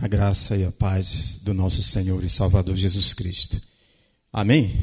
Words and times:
a 0.00 0.08
graça 0.08 0.56
e 0.56 0.64
a 0.64 0.72
paz 0.72 1.38
do 1.42 1.52
nosso 1.52 1.82
Senhor 1.82 2.24
e 2.24 2.28
Salvador 2.28 2.74
Jesus 2.74 3.12
Cristo. 3.12 3.60
Amém? 4.32 4.74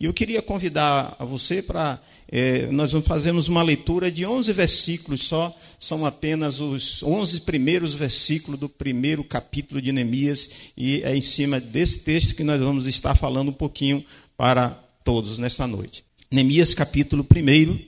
E 0.00 0.06
eu 0.06 0.14
queria 0.14 0.40
convidar 0.40 1.14
a 1.18 1.24
você 1.24 1.62
para. 1.62 2.00
É, 2.34 2.66
nós 2.68 2.92
vamos 2.92 3.06
fazermos 3.06 3.46
uma 3.46 3.62
leitura 3.62 4.10
de 4.10 4.24
11 4.24 4.50
versículos 4.54 5.24
só, 5.24 5.54
são 5.78 6.06
apenas 6.06 6.60
os 6.60 7.02
11 7.02 7.42
primeiros 7.42 7.94
versículos 7.94 8.58
do 8.58 8.70
primeiro 8.70 9.22
capítulo 9.22 9.82
de 9.82 9.92
Neemias, 9.92 10.48
e 10.78 11.02
é 11.02 11.14
em 11.14 11.20
cima 11.20 11.60
desse 11.60 11.98
texto 11.98 12.34
que 12.34 12.42
nós 12.42 12.58
vamos 12.58 12.86
estar 12.86 13.14
falando 13.14 13.50
um 13.50 13.52
pouquinho 13.52 14.02
para 14.34 14.70
todos 15.04 15.38
nesta 15.38 15.66
noite. 15.66 16.06
Neemias, 16.30 16.72
capítulo 16.72 17.22
1, 17.22 17.78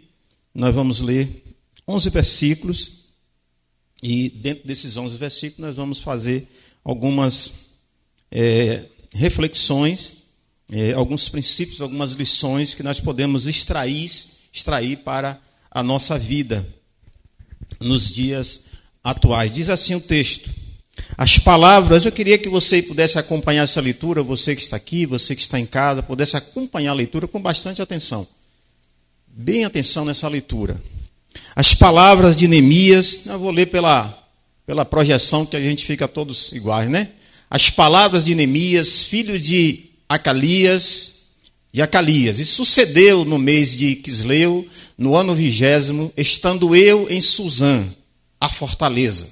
nós 0.55 0.75
vamos 0.75 1.01
ler 1.01 1.43
11 1.89 2.11
versículos 2.11 3.04
e 4.07 4.29
dentro 4.29 4.69
desses 4.69 4.99
11 4.99 5.17
versículos, 5.17 5.67
nós 5.67 5.77
vamos 5.77 5.99
fazer 5.99 6.47
algumas 6.85 7.77
é, 8.31 8.85
reflexões, 9.15 10.25
é, 10.71 10.93
alguns 10.93 11.31
princípios, 11.31 11.81
algumas 11.81 12.13
lições 12.13 12.75
que 12.75 12.83
nós 12.83 13.01
podemos 13.01 13.47
extrair, 13.47 14.05
extrair 14.53 14.99
para 14.99 15.41
a 15.71 15.83
nossa 15.83 16.19
vida 16.19 16.69
nos 17.81 18.11
dias 18.11 18.61
atuais. 19.03 19.51
Diz 19.51 19.71
assim 19.71 19.95
o 19.95 20.01
texto. 20.03 20.51
As 21.17 21.39
palavras, 21.39 22.05
eu 22.05 22.13
queria 22.13 22.37
que 22.37 22.51
você 22.51 22.83
pudesse 22.83 23.19
acompanhar 23.19 23.63
essa 23.63 23.81
leitura, 23.81 24.23
você 24.23 24.55
que 24.55 24.61
está 24.61 24.77
aqui, 24.77 25.07
você 25.07 25.35
que 25.35 25.41
está 25.41 25.59
em 25.59 25.65
casa, 25.65 26.03
pudesse 26.03 26.37
acompanhar 26.37 26.91
a 26.91 26.95
leitura 26.95 27.27
com 27.27 27.41
bastante 27.41 27.81
atenção. 27.81 28.29
Bem 29.27 29.65
atenção 29.65 30.05
nessa 30.05 30.29
leitura. 30.29 30.79
As 31.57 31.73
palavras 31.73 32.35
de 32.35 32.49
Neemias, 32.49 33.27
eu 33.27 33.39
vou 33.39 33.53
ler 33.53 33.67
pela, 33.67 34.27
pela 34.67 34.85
projeção 34.85 35.47
que 35.47 35.57
a 35.57 35.63
gente 35.63 35.85
fica 35.85 36.09
todos 36.09 36.51
iguais, 36.53 36.91
né? 36.91 37.11
As 37.49 37.71
palavras 37.71 38.25
de 38.25 38.35
Neemias, 38.35 39.05
filho 39.05 39.39
de 39.39 39.85
Acalias, 40.09 41.27
de 41.73 41.81
Acalias. 41.81 42.41
E 42.41 42.45
sucedeu 42.45 43.25
no 43.25 43.39
mês 43.39 43.77
de 43.77 43.95
Quisleu, 43.95 44.67
no 44.99 45.15
ano 45.15 45.33
vigésimo, 45.33 46.13
estando 46.17 46.75
eu 46.75 47.07
em 47.09 47.21
Suzã, 47.21 47.87
a 48.41 48.49
fortaleza, 48.49 49.29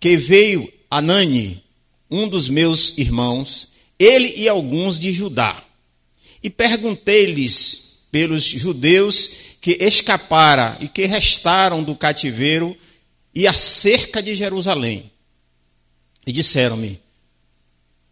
que 0.00 0.16
veio 0.16 0.70
Anani, 0.90 1.62
um 2.10 2.28
dos 2.28 2.48
meus 2.48 2.98
irmãos, 2.98 3.68
ele 3.96 4.34
e 4.36 4.48
alguns 4.48 4.98
de 4.98 5.12
Judá. 5.12 5.62
E 6.42 6.50
perguntei-lhes 6.50 8.06
pelos 8.10 8.42
judeus 8.44 9.49
que 9.60 9.76
escapara 9.80 10.76
e 10.80 10.88
que 10.88 11.04
restaram 11.04 11.82
do 11.82 11.94
cativeiro 11.94 12.76
e 13.34 13.46
acerca 13.46 14.22
de 14.22 14.34
Jerusalém. 14.34 15.10
E 16.26 16.32
disseram-me: 16.32 17.00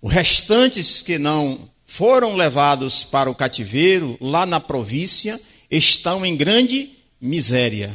os 0.01 0.13
restantes 0.13 1.03
que 1.03 1.19
não 1.19 1.69
foram 1.87 2.37
levados 2.37 3.03
para 3.03 3.31
o 3.31 3.35
cativeiro 3.35 4.17
lá 4.21 4.45
na 4.45 4.61
província 4.61 5.41
estão 5.71 6.25
em 6.25 6.37
grande 6.37 6.91
miséria 7.21 7.91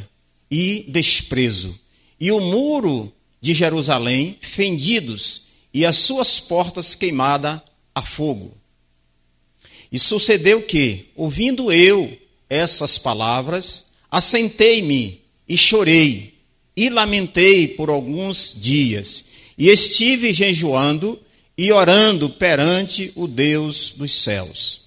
e 0.50 0.84
desprezo. 0.88 1.78
E 2.18 2.30
o 2.30 2.40
muro 2.40 3.12
de 3.40 3.54
Jerusalém 3.54 4.36
fendidos 4.40 5.42
e 5.72 5.84
as 5.84 5.96
suas 5.98 6.40
portas 6.40 6.94
queimadas 6.94 7.60
a 7.94 8.02
fogo. 8.02 8.56
E 9.90 9.98
sucedeu 9.98 10.62
que, 10.62 11.10
ouvindo 11.14 11.70
eu 11.72 12.18
essas 12.54 12.98
palavras, 12.98 13.86
assentei-me 14.10 15.20
e 15.48 15.56
chorei 15.56 16.34
e 16.76 16.88
lamentei 16.88 17.68
por 17.68 17.88
alguns 17.88 18.54
dias, 18.56 19.24
e 19.56 19.68
estive 19.68 20.32
jejuando 20.32 21.20
e 21.56 21.70
orando 21.70 22.28
perante 22.30 23.12
o 23.14 23.26
Deus 23.26 23.90
dos 23.96 24.12
céus. 24.12 24.82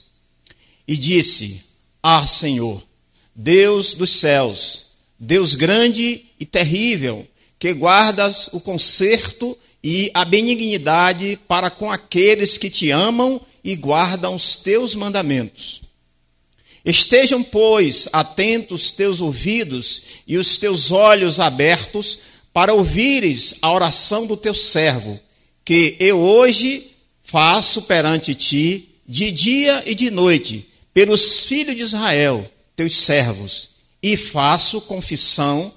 E 0.87 0.97
disse: 0.97 1.63
Ah, 2.03 2.25
Senhor, 2.27 2.81
Deus 3.33 3.93
dos 3.93 4.09
céus, 4.09 4.87
Deus 5.19 5.55
grande 5.55 6.25
e 6.39 6.45
terrível, 6.45 7.25
que 7.57 7.73
guardas 7.73 8.49
o 8.51 8.59
conserto 8.59 9.57
e 9.83 10.11
a 10.13 10.25
benignidade 10.25 11.39
para 11.47 11.69
com 11.69 11.89
aqueles 11.89 12.57
que 12.57 12.69
te 12.69 12.91
amam 12.91 13.39
e 13.63 13.75
guardam 13.75 14.35
os 14.35 14.57
teus 14.57 14.93
mandamentos. 14.95 15.86
Estejam, 16.87 17.43
pois, 17.43 18.07
atentos 18.13 18.91
teus 18.91 19.19
ouvidos 19.19 20.03
e 20.25 20.37
os 20.37 20.57
teus 20.57 20.89
olhos 20.89 21.37
abertos 21.37 22.17
para 22.53 22.73
ouvires 22.73 23.55
a 23.61 23.73
oração 23.73 24.25
do 24.25 24.37
teu 24.37 24.53
servo, 24.53 25.19
que 25.65 25.97
eu 25.99 26.17
hoje 26.17 26.89
faço 27.21 27.81
perante 27.81 28.33
ti, 28.33 28.87
de 29.05 29.31
dia 29.31 29.83
e 29.85 29.93
de 29.93 30.09
noite, 30.09 30.65
pelos 30.93 31.41
filhos 31.41 31.75
de 31.75 31.81
Israel, 31.81 32.49
teus 32.73 32.95
servos, 32.95 33.71
e 34.01 34.15
faço 34.15 34.79
confissão, 34.79 35.73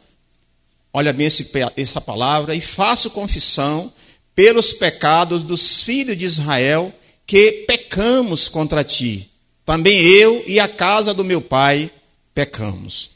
olha 0.92 1.12
bem 1.12 1.26
esse, 1.26 1.50
essa 1.76 2.00
palavra, 2.00 2.54
e 2.54 2.60
faço 2.60 3.10
confissão 3.10 3.92
pelos 4.32 4.72
pecados 4.72 5.42
dos 5.42 5.80
filhos 5.80 6.16
de 6.16 6.24
Israel 6.24 6.94
que 7.26 7.64
pecamos 7.66 8.48
contra 8.48 8.84
ti 8.84 9.29
também 9.70 10.00
eu 10.00 10.42
e 10.48 10.58
a 10.58 10.66
casa 10.66 11.14
do 11.14 11.22
meu 11.24 11.40
pai 11.40 11.88
pecamos. 12.34 13.12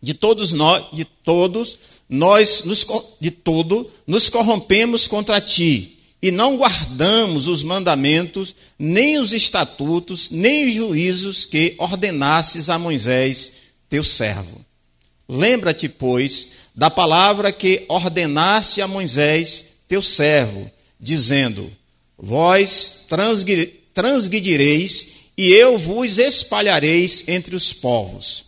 De 0.00 0.14
todos 0.14 0.52
nós, 0.52 0.84
de 0.92 1.04
todos 1.04 1.76
nós 2.08 2.62
nos, 2.62 2.86
de 3.20 3.32
todo 3.32 3.90
nos 4.06 4.28
corrompemos 4.28 5.08
contra 5.08 5.40
ti 5.40 5.98
e 6.22 6.30
não 6.30 6.56
guardamos 6.56 7.48
os 7.48 7.64
mandamentos, 7.64 8.54
nem 8.78 9.18
os 9.18 9.32
estatutos, 9.32 10.30
nem 10.30 10.68
os 10.68 10.74
juízos 10.74 11.46
que 11.46 11.74
ordenasses 11.78 12.70
a 12.70 12.78
Moisés, 12.78 13.50
teu 13.88 14.04
servo. 14.04 14.64
Lembra-te, 15.28 15.88
pois, 15.88 16.50
da 16.76 16.88
palavra 16.88 17.50
que 17.50 17.84
ordenaste 17.88 18.80
a 18.80 18.86
Moisés, 18.86 19.64
teu 19.88 20.00
servo, 20.00 20.70
dizendo: 21.00 21.68
Vós 22.16 23.08
transgredireis 23.92 25.18
e 25.40 25.54
eu 25.54 25.78
vos 25.78 26.18
espalhareis 26.18 27.24
entre 27.26 27.56
os 27.56 27.72
povos. 27.72 28.44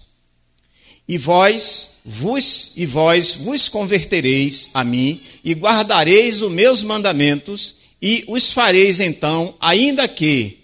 E 1.08 1.16
vós 1.16 2.00
vos 2.04 2.72
e 2.76 2.84
vós 2.84 3.32
vos 3.32 3.66
convertereis 3.66 4.69
a 4.75 4.84
mim 4.84 5.19
e 5.42 5.54
guardareis 5.54 6.42
os 6.42 6.53
meus 6.53 6.82
mandamentos 6.82 7.76
e 8.03 8.22
os 8.28 8.50
fareis 8.50 9.00
então, 9.00 9.54
ainda 9.58 10.06
que 10.06 10.58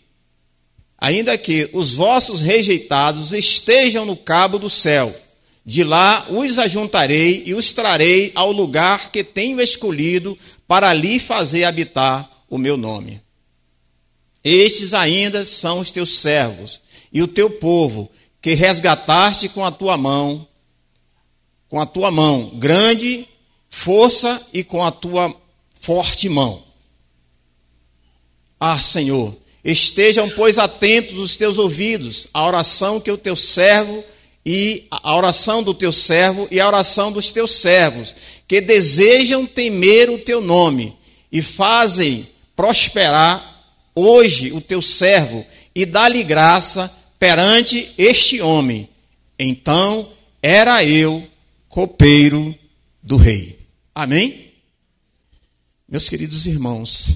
ainda 0.98 1.38
que 1.38 1.70
os 1.72 1.94
vossos 1.94 2.42
rejeitados 2.42 3.32
estejam 3.32 4.04
no 4.04 4.14
cabo 4.14 4.58
do 4.58 4.68
céu. 4.68 5.10
De 5.64 5.82
lá 5.82 6.26
os 6.28 6.58
ajuntarei 6.58 7.42
e 7.46 7.54
os 7.54 7.72
trarei 7.72 8.32
ao 8.34 8.52
lugar 8.52 9.10
que 9.10 9.24
tenho 9.24 9.62
escolhido 9.62 10.38
para 10.66 10.90
ali 10.90 11.18
fazer 11.18 11.64
habitar 11.64 12.30
o 12.50 12.58
meu 12.58 12.76
nome. 12.76 13.18
Estes 14.48 14.94
ainda 14.94 15.44
são 15.44 15.78
os 15.78 15.91
teus 15.91 16.20
servos 16.20 16.81
e 17.12 17.20
o 17.20 17.28
teu 17.28 17.50
povo, 17.50 18.10
que 18.41 18.54
resgataste 18.54 19.47
com 19.50 19.62
a 19.62 19.70
tua 19.70 19.98
mão, 19.98 20.48
com 21.69 21.78
a 21.78 21.84
tua 21.84 22.10
mão 22.10 22.53
grande 22.54 23.28
força 23.69 24.41
e 24.54 24.64
com 24.64 24.82
a 24.82 24.91
tua 24.91 25.37
forte 25.78 26.31
mão. 26.31 26.62
Ah, 28.58 28.78
Senhor, 28.78 29.37
estejam, 29.62 30.31
pois, 30.31 30.56
atentos 30.56 31.19
os 31.19 31.37
teus 31.37 31.58
ouvidos 31.58 32.26
à 32.32 32.47
oração 32.47 32.98
que 32.98 33.10
o 33.10 33.19
teu 33.19 33.37
servo 33.37 34.03
e 34.47 34.87
a 34.91 35.14
oração 35.14 35.62
do 35.62 35.75
teu 35.75 35.92
servo 35.92 36.48
e 36.50 36.58
a 36.58 36.66
oração 36.66 37.12
dos 37.12 37.31
teus 37.31 37.50
servos, 37.50 38.14
que 38.48 38.62
desejam 38.62 39.44
temer 39.44 40.08
o 40.08 40.19
teu 40.19 40.41
nome 40.41 40.97
e 41.31 41.42
fazem 41.42 42.26
prosperar 42.56 43.57
hoje 43.98 44.52
o 44.52 44.60
teu 44.60 44.80
servo 44.80 45.44
e 45.74 45.84
dá-lhe 45.84 46.22
graça 46.22 46.92
perante 47.18 47.92
este 47.98 48.40
homem. 48.40 48.88
Então 49.38 50.10
era 50.42 50.84
eu 50.84 51.26
copeiro 51.68 52.54
do 53.02 53.16
rei. 53.16 53.58
Amém? 53.94 54.52
Meus 55.88 56.08
queridos 56.08 56.46
irmãos, 56.46 57.14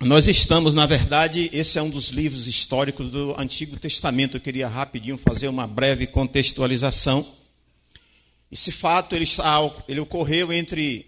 nós 0.00 0.28
estamos, 0.28 0.74
na 0.74 0.86
verdade, 0.86 1.50
esse 1.52 1.78
é 1.78 1.82
um 1.82 1.90
dos 1.90 2.08
livros 2.10 2.46
históricos 2.46 3.10
do 3.10 3.34
Antigo 3.38 3.76
Testamento. 3.76 4.36
Eu 4.36 4.40
queria 4.40 4.68
rapidinho 4.68 5.18
fazer 5.18 5.48
uma 5.48 5.66
breve 5.66 6.06
contextualização. 6.06 7.26
Esse 8.50 8.72
fato 8.72 9.14
ele, 9.14 9.26
ele 9.88 10.00
ocorreu 10.00 10.52
entre 10.52 11.06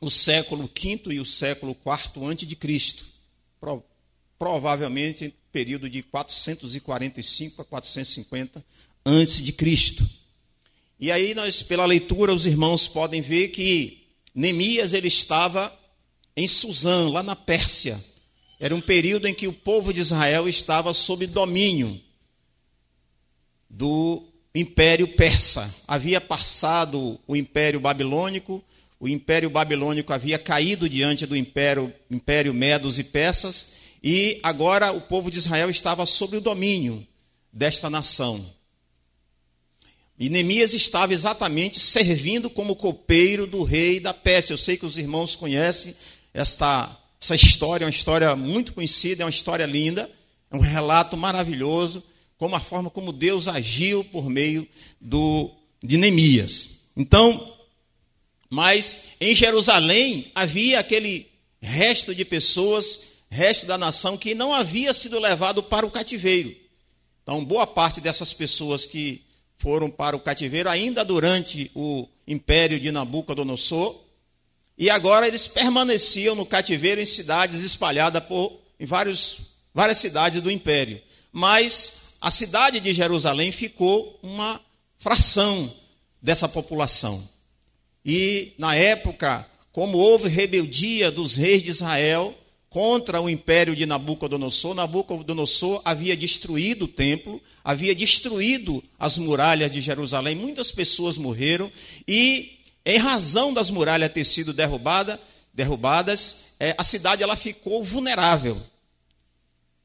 o 0.00 0.10
século 0.10 0.64
V 0.64 1.00
e 1.14 1.20
o 1.20 1.24
século 1.24 1.76
IV 1.86 2.26
antes 2.26 2.46
de 2.46 2.56
Cristo 2.56 3.13
provavelmente 4.38 5.24
em 5.24 5.34
período 5.52 5.88
de 5.88 6.02
445 6.02 7.62
a 7.62 7.64
450 7.64 8.64
antes 9.06 9.42
de 9.42 9.52
Cristo. 9.52 10.04
E 10.98 11.10
aí 11.10 11.34
nós, 11.34 11.62
pela 11.62 11.84
leitura, 11.84 12.32
os 12.32 12.46
irmãos 12.46 12.86
podem 12.88 13.20
ver 13.20 13.48
que 13.48 14.06
Neemias 14.34 14.92
ele 14.92 15.08
estava 15.08 15.72
em 16.36 16.48
Suzã, 16.48 17.08
lá 17.08 17.22
na 17.22 17.36
Pérsia. 17.36 17.98
Era 18.58 18.74
um 18.74 18.80
período 18.80 19.26
em 19.26 19.34
que 19.34 19.46
o 19.46 19.52
povo 19.52 19.92
de 19.92 20.00
Israel 20.00 20.48
estava 20.48 20.92
sob 20.92 21.26
domínio 21.26 22.00
do 23.68 24.22
Império 24.54 25.08
Persa. 25.08 25.72
Havia 25.86 26.20
passado 26.20 27.20
o 27.26 27.36
Império 27.36 27.80
Babilônico, 27.80 28.64
o 29.04 29.08
Império 29.08 29.50
Babilônico 29.50 30.14
havia 30.14 30.38
caído 30.38 30.88
diante 30.88 31.26
do 31.26 31.36
Império, 31.36 31.92
Império 32.10 32.54
Medos 32.54 32.98
e 32.98 33.04
Persas, 33.04 33.74
e 34.02 34.40
agora 34.42 34.92
o 34.92 35.00
povo 35.02 35.30
de 35.30 35.36
Israel 35.36 35.68
estava 35.68 36.06
sob 36.06 36.38
o 36.38 36.40
domínio 36.40 37.06
desta 37.52 37.90
nação. 37.90 38.42
E 40.18 40.30
Neemias 40.30 40.72
estava 40.72 41.12
exatamente 41.12 41.78
servindo 41.78 42.48
como 42.48 42.74
copeiro 42.74 43.46
do 43.46 43.62
rei 43.62 44.00
da 44.00 44.14
Pérsia. 44.14 44.54
Eu 44.54 44.58
sei 44.58 44.78
que 44.78 44.86
os 44.86 44.96
irmãos 44.96 45.36
conhecem 45.36 45.94
esta, 46.32 46.90
essa 47.20 47.34
história, 47.34 47.84
é 47.84 47.86
uma 47.86 47.90
história 47.90 48.34
muito 48.34 48.72
conhecida, 48.72 49.22
é 49.22 49.26
uma 49.26 49.30
história 49.30 49.66
linda, 49.66 50.10
é 50.50 50.56
um 50.56 50.60
relato 50.60 51.14
maravilhoso, 51.14 52.02
como 52.38 52.56
a 52.56 52.60
forma 52.60 52.88
como 52.88 53.12
Deus 53.12 53.48
agiu 53.48 54.02
por 54.02 54.30
meio 54.30 54.66
do, 54.98 55.50
de 55.82 55.98
Neemias. 55.98 56.70
Então, 56.96 57.53
mas 58.50 59.16
em 59.20 59.34
Jerusalém 59.34 60.30
havia 60.34 60.80
aquele 60.80 61.28
resto 61.60 62.14
de 62.14 62.24
pessoas, 62.24 63.00
resto 63.30 63.66
da 63.66 63.78
nação, 63.78 64.16
que 64.16 64.34
não 64.34 64.52
havia 64.52 64.92
sido 64.92 65.18
levado 65.18 65.62
para 65.62 65.86
o 65.86 65.90
cativeiro. 65.90 66.54
Então, 67.22 67.44
boa 67.44 67.66
parte 67.66 68.00
dessas 68.00 68.32
pessoas 68.32 68.86
que 68.86 69.22
foram 69.56 69.90
para 69.90 70.14
o 70.14 70.20
cativeiro 70.20 70.68
ainda 70.68 71.04
durante 71.04 71.70
o 71.74 72.06
império 72.26 72.78
de 72.78 72.92
Nabucodonosor, 72.92 73.98
e 74.76 74.90
agora 74.90 75.26
eles 75.26 75.46
permaneciam 75.46 76.34
no 76.34 76.44
cativeiro 76.44 77.00
em 77.00 77.06
cidades 77.06 77.62
espalhadas 77.62 78.22
por 78.24 78.60
em 78.78 78.86
vários, 78.86 79.38
várias 79.72 79.98
cidades 79.98 80.40
do 80.40 80.50
império. 80.50 81.00
Mas 81.32 82.16
a 82.20 82.30
cidade 82.30 82.80
de 82.80 82.92
Jerusalém 82.92 83.52
ficou 83.52 84.18
uma 84.22 84.60
fração 84.98 85.72
dessa 86.20 86.48
população. 86.48 87.22
E 88.04 88.52
na 88.58 88.74
época, 88.74 89.46
como 89.72 89.98
houve 89.98 90.28
rebeldia 90.28 91.10
dos 91.10 91.34
reis 91.34 91.62
de 91.62 91.70
Israel 91.70 92.36
contra 92.68 93.20
o 93.20 93.30
império 93.30 93.74
de 93.74 93.86
Nabucodonosor, 93.86 94.74
Nabucodonosor 94.74 95.80
havia 95.84 96.16
destruído 96.16 96.86
o 96.86 96.88
templo, 96.88 97.40
havia 97.62 97.94
destruído 97.94 98.82
as 98.98 99.16
muralhas 99.16 99.70
de 99.70 99.80
Jerusalém, 99.80 100.34
muitas 100.34 100.72
pessoas 100.72 101.16
morreram 101.16 101.70
e 102.06 102.58
em 102.84 102.98
razão 102.98 103.54
das 103.54 103.70
muralhas 103.70 104.12
ter 104.12 104.24
sido 104.24 104.52
derrubada, 104.52 105.18
derrubadas, 105.54 106.54
é, 106.60 106.74
a 106.76 106.84
cidade 106.84 107.22
ela 107.22 107.36
ficou 107.36 107.82
vulnerável. 107.82 108.60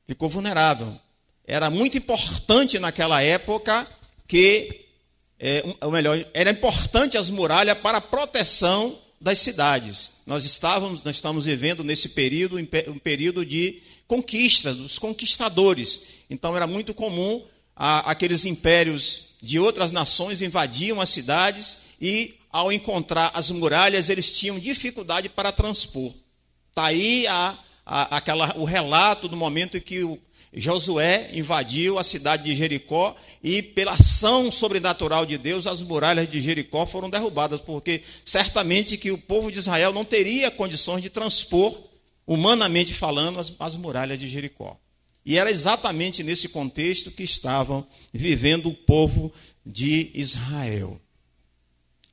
Ficou 0.08 0.30
vulnerável. 0.30 1.00
Era 1.46 1.70
muito 1.70 1.98
importante 1.98 2.78
naquela 2.80 3.22
época 3.22 3.88
que, 4.28 4.88
é, 5.40 5.64
ou 5.82 5.92
melhor, 5.92 6.24
era 6.34 6.52
importante 6.52 7.18
as 7.18 7.30
muralhas 7.30 7.78
para 7.78 8.00
a 8.00 8.02
proteção 8.02 8.98
das 9.22 9.40
cidades. 9.40 10.22
Nós 10.28 10.46
estávamos, 10.46 11.04
nós 11.04 11.16
estamos 11.16 11.46
vivendo 11.46 11.84
nesse 11.84 12.10
período, 12.10 12.58
um 12.58 13.00
período 13.00 13.46
de 13.46 13.82
conquista, 14.08 14.74
dos 14.74 15.00
conquistadores. 15.00 16.02
Então 16.30 16.56
era 16.56 16.68
muito 16.68 16.94
comum 16.94 17.44
a, 17.76 18.12
aqueles 18.12 18.46
impérios 18.46 19.30
de 19.42 19.58
outras 19.58 19.92
nações 19.92 20.42
invadiam 20.42 21.00
as 21.00 21.10
cidades 21.10 21.78
e 22.02 22.36
ao 22.52 22.72
encontrar 22.72 23.32
as 23.34 23.52
muralhas, 23.52 24.10
eles 24.10 24.32
tinham 24.32 24.60
dificuldade 24.60 25.30
para 25.30 25.52
transpor. 25.52 26.14
Está 26.70 26.86
aí 26.86 27.28
a, 27.28 27.58
a, 27.86 28.18
aquela, 28.18 28.58
o 28.58 28.66
relato 28.66 29.28
do 29.28 29.38
momento 29.38 29.78
em 29.78 29.82
que 29.82 30.04
o 30.04 30.20
Josué 30.54 31.30
invadiu 31.34 32.00
a 32.00 32.04
cidade 32.04 32.44
de 32.44 32.56
Jericó 32.56 33.16
e, 33.44 33.62
pela 33.62 33.92
ação 33.92 34.52
sobrenatural 34.52 35.26
de 35.26 35.38
Deus, 35.38 35.68
as 35.68 35.82
muralhas 35.82 36.30
de 36.30 36.42
Jericó 36.42 36.86
foram 36.86 37.10
derrubadas, 37.10 37.62
porque 37.62 38.02
certamente 38.26 38.98
que 38.98 39.12
o 39.12 39.18
povo 39.18 39.52
de 39.52 39.60
Israel 39.60 39.94
não 39.94 40.04
teria 40.04 40.50
condições 40.50 41.02
de 41.04 41.10
transpor, 41.10 41.78
humanamente 42.26 42.94
falando, 42.94 43.40
as, 43.40 43.54
as 43.60 43.76
muralhas 43.76 44.18
de 44.18 44.28
Jericó. 44.28 44.76
E 45.26 45.38
era 45.38 45.52
exatamente 45.52 46.24
nesse 46.24 46.50
contexto 46.50 47.12
que 47.12 47.24
estavam 47.24 47.86
vivendo 48.12 48.70
o 48.70 48.74
povo 48.74 49.32
de 49.64 50.10
Israel 50.16 51.00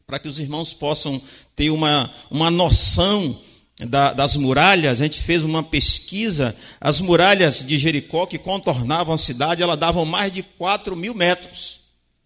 para 0.07 0.21
que 0.21 0.29
os 0.29 0.39
irmãos 0.39 0.73
possam 0.73 1.21
ter 1.57 1.71
uma, 1.71 2.13
uma 2.31 2.49
noção 2.49 3.37
da, 3.79 4.13
das 4.13 4.37
muralhas, 4.37 5.01
a 5.01 5.05
gente 5.05 5.23
fez 5.23 5.45
uma 5.45 5.63
pesquisa, 5.63 6.57
as 6.81 7.01
muralhas 7.01 7.63
de 7.63 7.77
Jericó 7.77 8.25
que 8.25 8.39
contornavam 8.39 9.15
a 9.15 9.19
cidade, 9.19 9.63
elas 9.63 9.79
davam 9.79 10.05
mais 10.05 10.33
de 10.33 10.43
4 10.43 10.97
mil 10.97 11.15
metros 11.15 11.81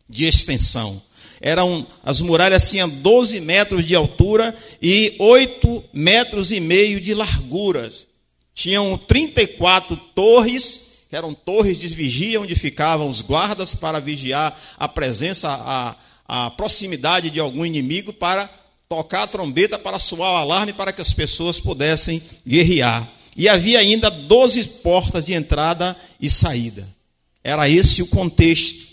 de 0.08 0.26
extensão. 0.26 1.02
Eram, 1.40 1.86
as 2.04 2.20
muralhas 2.20 2.70
tinham 2.70 2.88
12 2.88 3.40
metros 3.40 3.84
de 3.84 3.94
altura 3.94 4.54
e 4.80 5.16
8 5.18 5.84
metros 5.92 6.52
e 6.52 6.60
meio 6.60 7.00
de 7.00 7.14
larguras. 7.14 8.06
Tinham 8.54 8.96
34 8.98 9.96
torres, 10.14 11.04
que 11.08 11.16
eram 11.16 11.32
torres 11.32 11.78
de 11.78 11.88
vigia, 11.88 12.40
onde 12.40 12.54
ficavam 12.54 13.08
os 13.08 13.22
guardas 13.22 13.74
para 13.74 13.98
vigiar 13.98 14.56
a 14.78 14.86
presença, 14.86 15.48
a, 15.48 15.96
a 16.28 16.50
proximidade 16.50 17.30
de 17.30 17.40
algum 17.40 17.64
inimigo 17.64 18.12
para 18.12 18.48
tocar 18.90 19.22
a 19.22 19.26
trombeta, 19.28 19.78
para 19.78 20.00
soar 20.00 20.32
o 20.32 20.36
alarme, 20.36 20.72
para 20.72 20.92
que 20.92 21.00
as 21.00 21.14
pessoas 21.14 21.60
pudessem 21.60 22.20
guerrear. 22.44 23.08
E 23.36 23.48
havia 23.48 23.78
ainda 23.78 24.10
12 24.10 24.64
portas 24.82 25.24
de 25.24 25.32
entrada 25.32 25.96
e 26.20 26.28
saída. 26.28 26.88
Era 27.44 27.68
esse 27.68 28.02
o 28.02 28.08
contexto 28.08 28.84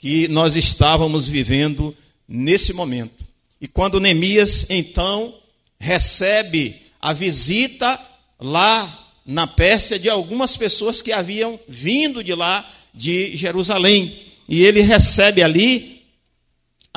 que 0.00 0.26
nós 0.26 0.56
estávamos 0.56 1.28
vivendo 1.28 1.96
nesse 2.26 2.72
momento. 2.72 3.24
E 3.60 3.68
quando 3.68 4.00
Neemias, 4.00 4.66
então, 4.68 5.32
recebe 5.78 6.74
a 7.00 7.12
visita 7.12 8.00
lá 8.40 9.06
na 9.24 9.46
Pérsia 9.46 9.96
de 9.96 10.10
algumas 10.10 10.56
pessoas 10.56 11.00
que 11.00 11.12
haviam 11.12 11.56
vindo 11.68 12.24
de 12.24 12.34
lá 12.34 12.68
de 12.92 13.36
Jerusalém. 13.36 14.12
E 14.48 14.64
ele 14.64 14.80
recebe 14.80 15.40
ali 15.40 15.95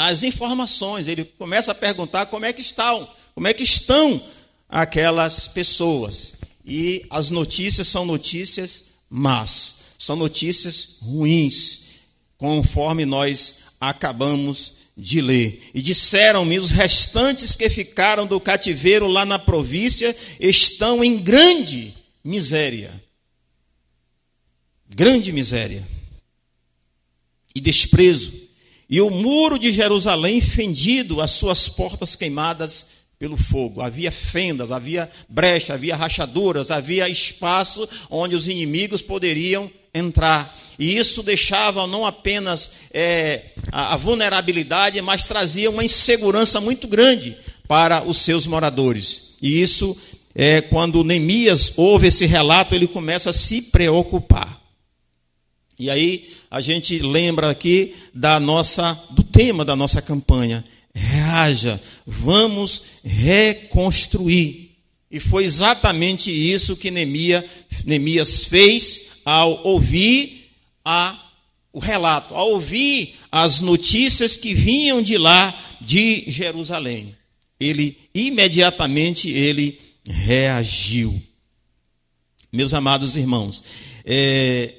as 0.08 0.24
informações, 0.24 1.10
ele 1.10 1.26
começa 1.26 1.74
a 1.74 1.76
perguntar 1.76 2.28
como 2.28 2.46
é 2.46 2.54
que 2.54 2.62
estão, 2.62 3.06
como 3.36 3.48
é 3.48 3.54
que 3.54 3.64
estão 3.64 4.22
aquelas 4.70 5.48
pessoas. 5.50 6.36
E 6.66 7.06
as 7.10 7.30
notícias 7.30 7.90
são 7.90 8.06
notícias 8.06 8.86
más, 9.10 9.76
são 9.98 10.16
notícias 10.16 11.00
ruins, 11.02 11.82
conforme 12.38 13.06
nós 13.06 13.74
acabamos 13.82 14.74
de 14.96 15.20
ler. 15.20 15.70
E 15.74 15.82
disseram-me: 15.82 16.58
os 16.58 16.72
restantes 16.72 17.56
que 17.58 17.70
ficaram 17.70 18.26
do 18.26 18.40
cativeiro 18.40 19.06
lá 19.06 19.26
na 19.26 19.38
província 19.38 20.16
estão 20.40 21.04
em 21.04 21.18
grande 21.18 21.94
miséria. 22.24 23.04
Grande 24.88 25.34
miséria 25.34 25.86
e 27.54 27.60
desprezo 27.60 28.49
e 28.90 29.00
o 29.00 29.12
muro 29.12 29.60
de 29.60 29.72
Jerusalém 29.72 30.42
fendido, 30.42 31.22
as 31.22 31.32
suas 31.32 31.70
portas 31.70 32.16
queimadas 32.16 32.88
pelo 33.20 33.38
fogo. 33.38 33.82
Havia 33.82 34.12
fendas, 34.12 34.72
havia 34.72 35.10
brecha, 35.28 35.74
havia 35.74 35.96
rachaduras, 35.96 36.72
havia 36.72 37.08
espaço 37.08 37.88
onde 38.10 38.36
os 38.36 38.48
inimigos 38.48 39.02
poderiam 39.02 39.70
entrar. 39.94 40.58
E 40.80 40.98
isso 40.98 41.22
deixava 41.22 41.86
não 41.86 42.06
apenas 42.06 42.72
é, 42.92 43.42
a, 43.72 43.94
a 43.94 43.98
vulnerabilidade, 43.98 45.00
mas 45.02 45.26
trazia 45.26 45.70
uma 45.70 45.84
insegurança 45.84 46.60
muito 46.60 46.88
grande 46.88 47.38
para 47.68 48.02
os 48.04 48.18
seus 48.20 48.48
moradores. 48.48 49.36
E 49.42 49.62
isso, 49.62 49.96
é, 50.34 50.62
quando 50.62 51.04
Neemias 51.04 51.74
ouve 51.76 52.08
esse 52.08 52.26
relato, 52.26 52.74
ele 52.74 52.88
começa 52.88 53.30
a 53.30 53.34
se 53.34 53.62
preocupar. 53.62 54.60
E 55.78 55.90
aí 55.90 56.39
a 56.52 56.62
gente 56.62 56.98
lembra 57.00 57.50
aqui 57.52 57.96
da 58.14 58.40
nossa 58.40 58.94
do 59.12 59.24
tema 59.24 59.64
da 59.64 59.76
nossa 59.76 60.02
campanha. 60.02 60.64
Reaja, 60.94 61.80
vamos 62.06 62.84
reconstruir. 63.04 64.72
E 65.12 65.20
foi 65.20 65.44
exatamente 65.44 66.32
isso 66.32 66.76
que 66.76 66.92
Neemias 66.92 68.44
fez 68.44 69.22
ao 69.26 69.64
ouvir 69.66 70.52
a, 70.84 71.18
o 71.72 71.80
relato, 71.80 72.34
ao 72.34 72.52
ouvir 72.52 73.16
as 73.32 73.60
notícias 73.60 74.36
que 74.36 74.54
vinham 74.54 75.02
de 75.02 75.18
lá 75.18 75.54
de 75.80 76.26
Jerusalém. 76.28 77.16
Ele 77.60 77.98
imediatamente 78.14 79.30
ele 79.30 79.80
reagiu. 80.04 81.20
Meus 82.52 82.74
amados 82.74 83.16
irmãos, 83.16 83.64
é, 84.04 84.74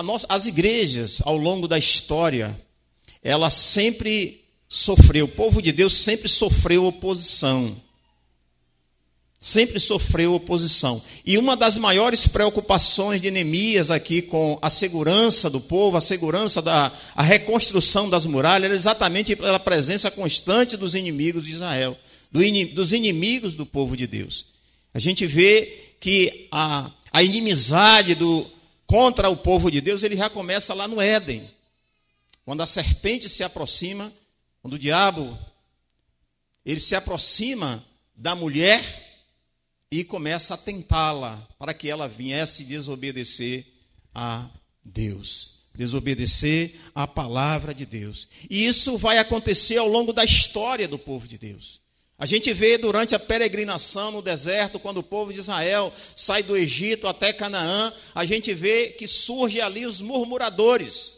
nossa, 0.00 0.26
as 0.28 0.46
igrejas, 0.46 1.18
ao 1.24 1.36
longo 1.36 1.66
da 1.66 1.76
história, 1.76 2.56
ela 3.20 3.50
sempre 3.50 4.44
sofreu, 4.68 5.24
o 5.24 5.28
povo 5.28 5.60
de 5.60 5.72
Deus 5.72 5.94
sempre 5.94 6.28
sofreu 6.28 6.86
oposição. 6.86 7.76
sempre 9.38 9.80
sofreu 9.80 10.34
oposição. 10.34 11.02
E 11.26 11.36
uma 11.36 11.56
das 11.56 11.76
maiores 11.76 12.28
preocupações 12.28 13.20
de 13.20 13.28
Neemias 13.28 13.90
aqui 13.90 14.22
com 14.22 14.56
a 14.62 14.70
segurança 14.70 15.50
do 15.50 15.60
povo, 15.60 15.96
a 15.96 16.00
segurança 16.00 16.62
da 16.62 16.92
a 17.12 17.22
reconstrução 17.24 18.08
das 18.08 18.24
muralhas, 18.24 18.66
era 18.66 18.74
exatamente 18.74 19.34
pela 19.34 19.58
presença 19.58 20.12
constante 20.12 20.76
dos 20.76 20.94
inimigos 20.94 21.44
de 21.44 21.50
Israel, 21.50 21.98
do, 22.30 22.40
dos 22.72 22.92
inimigos 22.92 23.54
do 23.54 23.66
povo 23.66 23.96
de 23.96 24.06
Deus. 24.06 24.46
A 24.94 25.00
gente 25.00 25.26
vê 25.26 25.96
que 25.98 26.46
a, 26.52 26.88
a 27.12 27.22
inimizade 27.22 28.14
do, 28.14 28.46
contra 28.92 29.30
o 29.30 29.36
povo 29.38 29.70
de 29.70 29.80
Deus, 29.80 30.02
ele 30.02 30.18
já 30.18 30.28
começa 30.28 30.74
lá 30.74 30.86
no 30.86 31.00
Éden. 31.00 31.48
Quando 32.44 32.60
a 32.60 32.66
serpente 32.66 33.26
se 33.26 33.42
aproxima, 33.42 34.12
quando 34.60 34.74
o 34.74 34.78
diabo 34.78 35.38
ele 36.62 36.78
se 36.78 36.94
aproxima 36.94 37.82
da 38.14 38.34
mulher 38.34 38.84
e 39.90 40.04
começa 40.04 40.52
a 40.52 40.58
tentá-la 40.58 41.36
para 41.58 41.72
que 41.72 41.88
ela 41.88 42.06
viesse 42.06 42.64
desobedecer 42.64 43.64
a 44.14 44.46
Deus, 44.84 45.60
desobedecer 45.74 46.78
a 46.94 47.06
palavra 47.06 47.74
de 47.74 47.86
Deus. 47.86 48.28
E 48.50 48.66
isso 48.66 48.98
vai 48.98 49.16
acontecer 49.16 49.78
ao 49.78 49.88
longo 49.88 50.12
da 50.12 50.22
história 50.22 50.86
do 50.86 50.98
povo 50.98 51.26
de 51.26 51.38
Deus. 51.38 51.81
A 52.22 52.24
gente 52.24 52.52
vê 52.52 52.78
durante 52.78 53.16
a 53.16 53.18
peregrinação 53.18 54.12
no 54.12 54.22
deserto, 54.22 54.78
quando 54.78 54.98
o 54.98 55.02
povo 55.02 55.32
de 55.32 55.40
Israel 55.40 55.92
sai 56.14 56.40
do 56.40 56.56
Egito 56.56 57.08
até 57.08 57.32
Canaã, 57.32 57.92
a 58.14 58.24
gente 58.24 58.54
vê 58.54 58.90
que 58.90 59.08
surge 59.08 59.60
ali 59.60 59.84
os 59.84 60.00
murmuradores. 60.00 61.14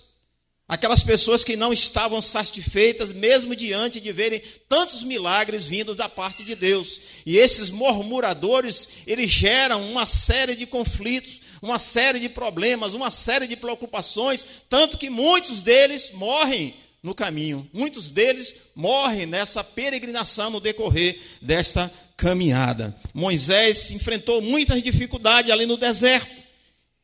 Aquelas 0.66 1.02
pessoas 1.02 1.44
que 1.44 1.56
não 1.56 1.74
estavam 1.74 2.22
satisfeitas, 2.22 3.12
mesmo 3.12 3.54
diante 3.54 4.00
de 4.00 4.10
verem 4.12 4.40
tantos 4.66 5.02
milagres 5.02 5.66
vindos 5.66 5.94
da 5.94 6.08
parte 6.08 6.42
de 6.42 6.54
Deus. 6.54 6.98
E 7.26 7.36
esses 7.36 7.68
murmuradores, 7.68 8.88
eles 9.06 9.28
geram 9.28 9.86
uma 9.90 10.06
série 10.06 10.56
de 10.56 10.64
conflitos, 10.64 11.42
uma 11.60 11.78
série 11.78 12.18
de 12.18 12.30
problemas, 12.30 12.94
uma 12.94 13.10
série 13.10 13.46
de 13.46 13.56
preocupações, 13.56 14.42
tanto 14.70 14.96
que 14.96 15.10
muitos 15.10 15.60
deles 15.60 16.12
morrem 16.14 16.72
no 17.04 17.14
caminho. 17.14 17.68
Muitos 17.72 18.10
deles 18.10 18.54
morrem 18.74 19.26
nessa 19.26 19.62
peregrinação 19.62 20.50
no 20.50 20.58
decorrer 20.58 21.20
desta 21.40 21.88
caminhada. 22.16 22.92
Moisés 23.14 23.92
enfrentou 23.92 24.42
muitas 24.42 24.82
dificuldades 24.82 25.52
ali 25.52 25.66
no 25.66 25.76
deserto. 25.76 26.42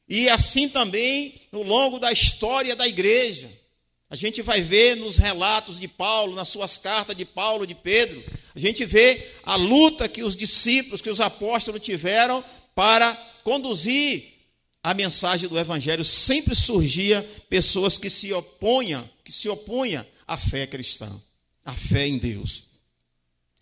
E 0.09 0.29
assim 0.29 0.69
também 0.69 1.41
no 1.53 1.63
longo 1.63 2.01
da 2.01 2.11
história 2.11 2.75
da 2.75 2.89
igreja. 2.89 3.49
A 4.09 4.17
gente 4.17 4.43
vai 4.43 4.61
ver 4.61 4.97
nos 4.97 5.17
relatos 5.17 5.79
de 5.79 5.87
Paulo, 5.87 6.35
nas 6.35 6.49
suas 6.49 6.77
cartas 6.77 7.17
de 7.17 7.25
Paulo, 7.25 7.65
de 7.65 7.77
Pedro, 7.77 8.21
a 8.55 8.59
gente 8.59 8.85
vê 8.85 9.29
a 9.45 9.55
luta 9.55 10.09
que 10.09 10.23
os 10.23 10.35
discípulos, 10.35 11.01
que 11.01 11.11
os 11.11 11.21
apóstolos 11.21 11.81
tiveram 11.81 12.43
para 12.75 13.15
conduzir 13.45 14.25
a 14.83 14.93
mensagem 14.93 15.49
do 15.49 15.59
evangelho. 15.59 16.05
Sempre 16.05 16.55
surgia 16.55 17.27
pessoas 17.49 17.97
que 17.97 18.11
se 18.11 18.33
opunham, 18.33 19.09
que 19.31 19.43
se 19.43 19.49
opunham 19.49 20.05
à 20.27 20.37
fé 20.37 20.67
cristã, 20.67 21.11
à 21.65 21.73
fé 21.73 22.07
em 22.07 22.19
Deus. 22.19 22.65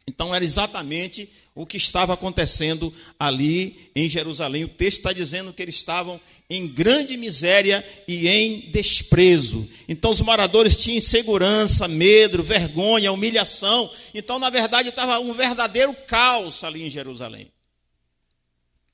Então 0.06 0.34
era 0.34 0.44
exatamente 0.44 1.28
o 1.54 1.66
que 1.66 1.76
estava 1.76 2.14
acontecendo 2.14 2.92
ali 3.18 3.90
em 3.94 4.08
Jerusalém. 4.08 4.64
O 4.64 4.68
texto 4.68 4.98
está 4.98 5.12
dizendo 5.12 5.52
que 5.52 5.60
eles 5.60 5.74
estavam 5.74 6.20
em 6.48 6.66
grande 6.66 7.16
miséria 7.16 7.84
e 8.06 8.26
em 8.26 8.70
desprezo. 8.70 9.68
Então 9.86 10.10
os 10.10 10.22
moradores 10.22 10.76
tinham 10.76 10.96
insegurança, 10.96 11.86
medo, 11.86 12.42
vergonha, 12.42 13.12
humilhação. 13.12 13.90
Então, 14.14 14.38
na 14.38 14.48
verdade, 14.48 14.88
estava 14.88 15.20
um 15.20 15.34
verdadeiro 15.34 15.94
caos 16.06 16.64
ali 16.64 16.86
em 16.86 16.90
Jerusalém. 16.90 17.50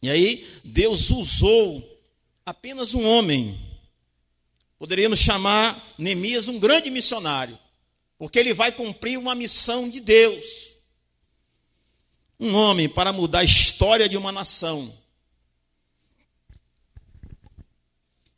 E 0.03 0.11
aí, 0.11 0.47
Deus 0.65 1.11
usou 1.11 1.83
apenas 2.45 2.93
um 2.93 3.07
homem. 3.07 3.59
Poderíamos 4.79 5.19
chamar 5.19 5.95
Neemias 5.99 6.49
um 6.49 6.59
grande 6.59 6.91
missionário, 6.91 7.59
porque 8.19 8.39
ele 8.39 8.53
vai 8.53 8.73
cumprir 8.73 9.19
uma 9.19 9.35
missão 9.35 9.89
de 9.89 10.01
Deus. 10.01 10.45
Um 12.39 12.55
homem 12.55 12.89
para 12.89 13.13
mudar 13.13 13.41
a 13.41 13.45
história 13.45 14.09
de 14.09 14.17
uma 14.17 14.33
nação 14.33 14.93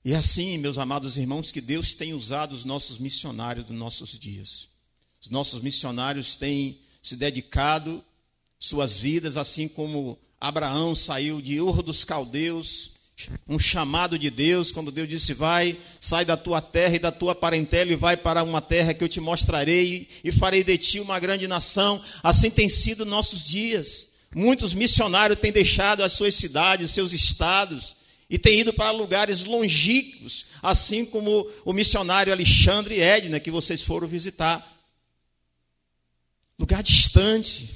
E 0.07 0.15
assim, 0.15 0.57
meus 0.57 0.79
amados 0.79 1.17
irmãos, 1.17 1.51
que 1.51 1.61
Deus 1.61 1.93
tem 1.93 2.15
usado 2.15 2.53
os 2.53 2.65
nossos 2.65 2.97
missionários 2.97 3.67
dos 3.67 3.77
nossos 3.77 4.17
dias. 4.17 4.69
Os 5.21 5.29
nossos 5.29 5.61
missionários 5.61 6.37
têm 6.37 6.79
se 7.03 7.17
dedicado 7.17 8.05
suas 8.57 8.97
vidas, 8.97 9.37
assim 9.37 9.67
como 9.67 10.17
Abraão 10.41 10.95
saiu 10.95 11.43
de 11.43 11.61
Ur 11.61 11.83
dos 11.83 12.05
Caldeus, 12.05 12.93
um 13.49 13.59
chamado 13.59 14.19
de 14.19 14.29
Deus, 14.29 14.71
quando 14.71 14.93
Deus 14.93 15.09
disse: 15.09 15.33
Vai, 15.33 15.77
sai 16.01 16.25
da 16.25 16.37
tua 16.37 16.61
terra 16.61 16.97
e 16.97 16.99
da 16.99 17.11
tua 17.11 17.35
parentela 17.35 17.93
e 17.93 17.97
vai 17.97 18.17
para 18.17 18.43
uma 18.43 18.61
terra 18.61 18.93
que 18.93 19.03
eu 19.03 19.09
te 19.09 19.21
mostrarei 19.21 20.09
e 20.23 20.31
farei 20.31 20.63
de 20.63 20.77
ti 20.77 21.01
uma 21.01 21.19
grande 21.19 21.49
nação. 21.49 22.03
Assim 22.23 22.51
tem 22.51 22.69
sido 22.69 23.05
nossos 23.05 23.43
dias. 23.43 24.09
Muitos 24.35 24.75
missionários 24.75 25.39
têm 25.39 25.51
deixado 25.51 26.03
as 26.03 26.13
suas 26.13 26.35
cidades, 26.35 26.91
seus 26.91 27.13
estados, 27.13 27.97
e 28.29 28.39
tem 28.39 28.61
ido 28.61 28.73
para 28.73 28.91
lugares 28.91 29.45
longínquos, 29.45 30.47
assim 30.63 31.07
como 31.07 31.49
o 31.65 31.73
missionário 31.73 32.33
Alexandre 32.33 33.01
Edna, 33.01 33.41
que 33.41 33.51
vocês 33.51 33.81
foram 33.81 34.07
visitar. 34.07 34.75
Lugar 36.59 36.83
distante, 36.83 37.71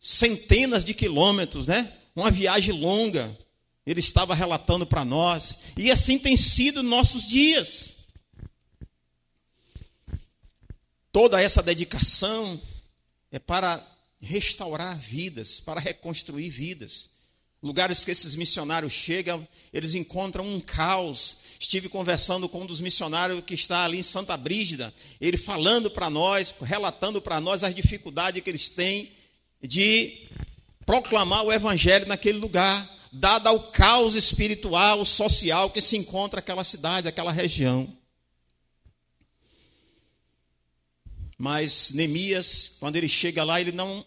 centenas 0.00 0.84
de 0.84 0.94
quilômetros, 0.94 1.66
né? 1.66 1.92
Uma 2.16 2.30
viagem 2.30 2.72
longa. 2.72 3.36
Ele 3.86 4.00
estava 4.00 4.34
relatando 4.34 4.86
para 4.86 5.04
nós. 5.04 5.58
E 5.76 5.90
assim 5.90 6.18
tem 6.18 6.36
sido 6.36 6.82
nossos 6.82 7.26
dias. 7.28 7.92
Toda 11.10 11.40
essa 11.40 11.62
dedicação 11.62 12.60
é 13.30 13.38
para 13.38 13.84
restaurar 14.20 14.96
vidas, 14.98 15.60
para 15.60 15.80
reconstruir 15.80 16.48
vidas. 16.48 17.10
Lugares 17.62 18.04
que 18.04 18.10
esses 18.10 18.34
missionários 18.34 18.92
chegam, 18.92 19.46
eles 19.72 19.94
encontram 19.94 20.44
um 20.46 20.60
caos. 20.60 21.36
Estive 21.60 21.88
conversando 21.88 22.48
com 22.48 22.62
um 22.62 22.66
dos 22.66 22.80
missionários 22.80 23.44
que 23.44 23.54
está 23.54 23.84
ali 23.84 23.98
em 23.98 24.02
Santa 24.02 24.36
Brígida, 24.36 24.92
ele 25.20 25.36
falando 25.36 25.88
para 25.88 26.10
nós, 26.10 26.54
relatando 26.60 27.22
para 27.22 27.40
nós 27.40 27.62
as 27.62 27.74
dificuldades 27.74 28.42
que 28.42 28.50
eles 28.50 28.68
têm 28.68 29.12
de 29.62 30.26
proclamar 30.84 31.44
o 31.44 31.52
evangelho 31.52 32.06
naquele 32.06 32.38
lugar, 32.38 32.88
dado 33.12 33.46
ao 33.46 33.60
caos 33.70 34.14
espiritual, 34.14 35.04
social 35.04 35.70
que 35.70 35.82
se 35.82 35.96
encontra 35.98 36.40
aquela 36.40 36.64
cidade, 36.64 37.06
aquela 37.06 37.30
região. 37.30 37.94
Mas 41.36 41.90
Neemias, 41.92 42.76
quando 42.80 42.96
ele 42.96 43.08
chega 43.08 43.44
lá, 43.44 43.60
ele 43.60 43.72
não 43.72 44.06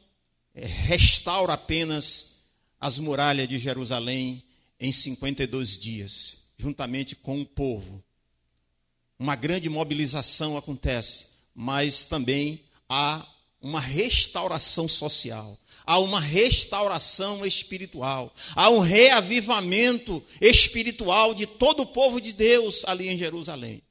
restaura 0.54 1.54
apenas 1.54 2.46
as 2.80 2.98
muralhas 2.98 3.48
de 3.48 3.60
Jerusalém 3.60 4.44
em 4.80 4.92
52 4.92 5.78
dias, 5.78 6.38
juntamente 6.58 7.16
com 7.16 7.42
o 7.42 7.46
povo. 7.46 8.04
Uma 9.20 9.36
grande 9.36 9.70
mobilização 9.70 10.58
acontece, 10.58 11.28
mas 11.54 12.06
também 12.06 12.62
há 12.90 13.26
uma 13.62 13.80
restauração 13.80 14.88
social, 14.88 15.58
há 15.86 16.00
uma 16.00 16.20
restauração 16.20 17.46
espiritual, 17.46 18.34
há 18.56 18.70
um 18.70 18.80
reavivamento 18.80 20.24
espiritual 20.42 21.34
de 21.34 21.46
todo 21.46 21.82
o 21.84 21.88
povo 21.88 22.20
de 22.20 22.34
Deus 22.34 22.84
ali 22.86 23.10
em 23.10 23.18
Jerusalém. 23.18 23.82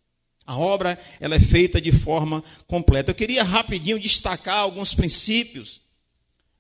A 0.47 0.57
obra 0.57 0.99
ela 1.21 1.37
é 1.37 1.41
feita 1.41 1.81
de 1.81 1.91
forma 1.91 2.45
completa. 2.67 3.11
Eu 3.11 3.15
queria 3.15 3.43
rapidinho 3.43 3.99
destacar 3.99 4.59
alguns 4.59 4.93
princípios 4.93 5.81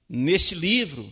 nesse 0.08 0.54
livro 0.54 1.10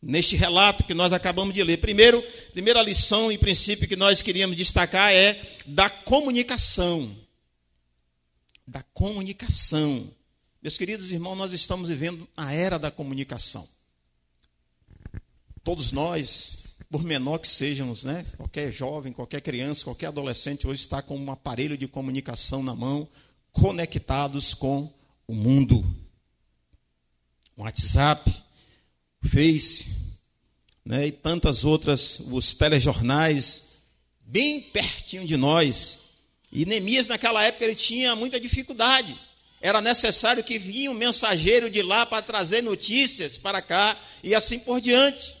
neste 0.00 0.36
relato 0.36 0.84
que 0.84 0.94
nós 0.94 1.12
acabamos 1.12 1.54
de 1.54 1.62
ler. 1.62 1.78
Primeiro, 1.78 2.22
primeira 2.52 2.80
lição 2.82 3.30
e 3.30 3.38
princípio 3.38 3.88
que 3.88 3.96
nós 3.96 4.22
queríamos 4.22 4.56
destacar 4.56 5.12
é 5.12 5.40
da 5.66 5.90
comunicação. 5.90 7.10
Da 8.66 8.82
comunicação. 8.82 10.08
Meus 10.68 10.76
queridos 10.76 11.10
irmãos, 11.12 11.34
nós 11.34 11.54
estamos 11.54 11.88
vivendo 11.88 12.28
a 12.36 12.52
era 12.52 12.78
da 12.78 12.90
comunicação. 12.90 13.66
Todos 15.64 15.92
nós, 15.92 16.64
por 16.90 17.02
menor 17.02 17.38
que 17.38 17.48
sejamos, 17.48 18.04
né? 18.04 18.22
Qualquer 18.36 18.70
jovem, 18.70 19.10
qualquer 19.10 19.40
criança, 19.40 19.84
qualquer 19.84 20.08
adolescente 20.08 20.66
hoje 20.66 20.82
está 20.82 21.00
com 21.00 21.16
um 21.16 21.30
aparelho 21.32 21.74
de 21.74 21.88
comunicação 21.88 22.62
na 22.62 22.74
mão, 22.74 23.08
conectados 23.50 24.52
com 24.52 24.92
o 25.26 25.34
mundo. 25.34 25.82
WhatsApp, 27.56 28.30
Face, 29.22 30.18
né, 30.84 31.06
e 31.06 31.12
tantas 31.12 31.64
outras, 31.64 32.20
os 32.30 32.52
telejornais, 32.52 33.78
bem 34.20 34.60
pertinho 34.60 35.26
de 35.26 35.38
nós. 35.38 36.00
E 36.52 36.66
Neemias, 36.66 37.08
naquela 37.08 37.42
época, 37.42 37.64
ele 37.64 37.74
tinha 37.74 38.14
muita 38.14 38.38
dificuldade. 38.38 39.18
Era 39.60 39.80
necessário 39.80 40.44
que 40.44 40.58
vinha 40.58 40.90
um 40.90 40.94
mensageiro 40.94 41.68
de 41.68 41.82
lá 41.82 42.06
para 42.06 42.22
trazer 42.22 42.62
notícias 42.62 43.36
para 43.36 43.60
cá 43.60 43.96
e 44.22 44.34
assim 44.34 44.58
por 44.58 44.80
diante. 44.80 45.34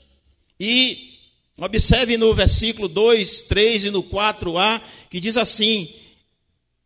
E 0.58 1.18
observe 1.56 2.16
no 2.16 2.34
versículo 2.34 2.88
2, 2.88 3.42
3 3.42 3.86
e 3.86 3.90
no 3.90 4.02
4a, 4.02 4.80
que 5.08 5.20
diz 5.20 5.36
assim: 5.36 5.88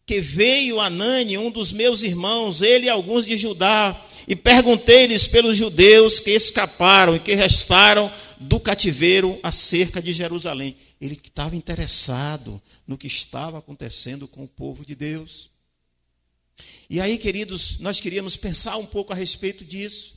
que 0.06 0.20
veio 0.20 0.80
Anani, 0.80 1.38
um 1.38 1.50
dos 1.50 1.72
meus 1.72 2.02
irmãos, 2.02 2.60
ele 2.60 2.86
e 2.86 2.90
alguns 2.90 3.24
de 3.24 3.36
Judá, 3.36 3.98
e 4.26 4.36
perguntei-lhes 4.36 5.26
pelos 5.26 5.56
judeus 5.56 6.20
que 6.20 6.30
escaparam 6.30 7.16
e 7.16 7.20
que 7.20 7.34
restaram 7.34 8.12
do 8.38 8.58
cativeiro 8.60 9.38
acerca 9.42 10.02
de 10.02 10.12
Jerusalém. 10.12 10.76
Ele 11.00 11.18
estava 11.22 11.56
interessado 11.56 12.60
no 12.86 12.98
que 12.98 13.06
estava 13.06 13.58
acontecendo 13.58 14.28
com 14.28 14.44
o 14.44 14.48
povo 14.48 14.84
de 14.84 14.94
Deus. 14.94 15.51
E 16.88 17.00
aí, 17.00 17.18
queridos, 17.18 17.78
nós 17.80 18.00
queríamos 18.00 18.36
pensar 18.36 18.76
um 18.76 18.86
pouco 18.86 19.12
a 19.12 19.16
respeito 19.16 19.64
disso. 19.64 20.14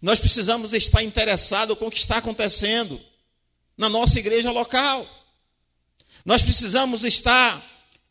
Nós 0.00 0.18
precisamos 0.18 0.72
estar 0.72 1.02
interessados 1.02 1.78
com 1.78 1.86
o 1.86 1.90
que 1.90 1.98
está 1.98 2.18
acontecendo 2.18 3.00
na 3.76 3.88
nossa 3.88 4.18
igreja 4.18 4.50
local. 4.50 5.06
Nós 6.24 6.42
precisamos 6.42 7.04
estar 7.04 7.62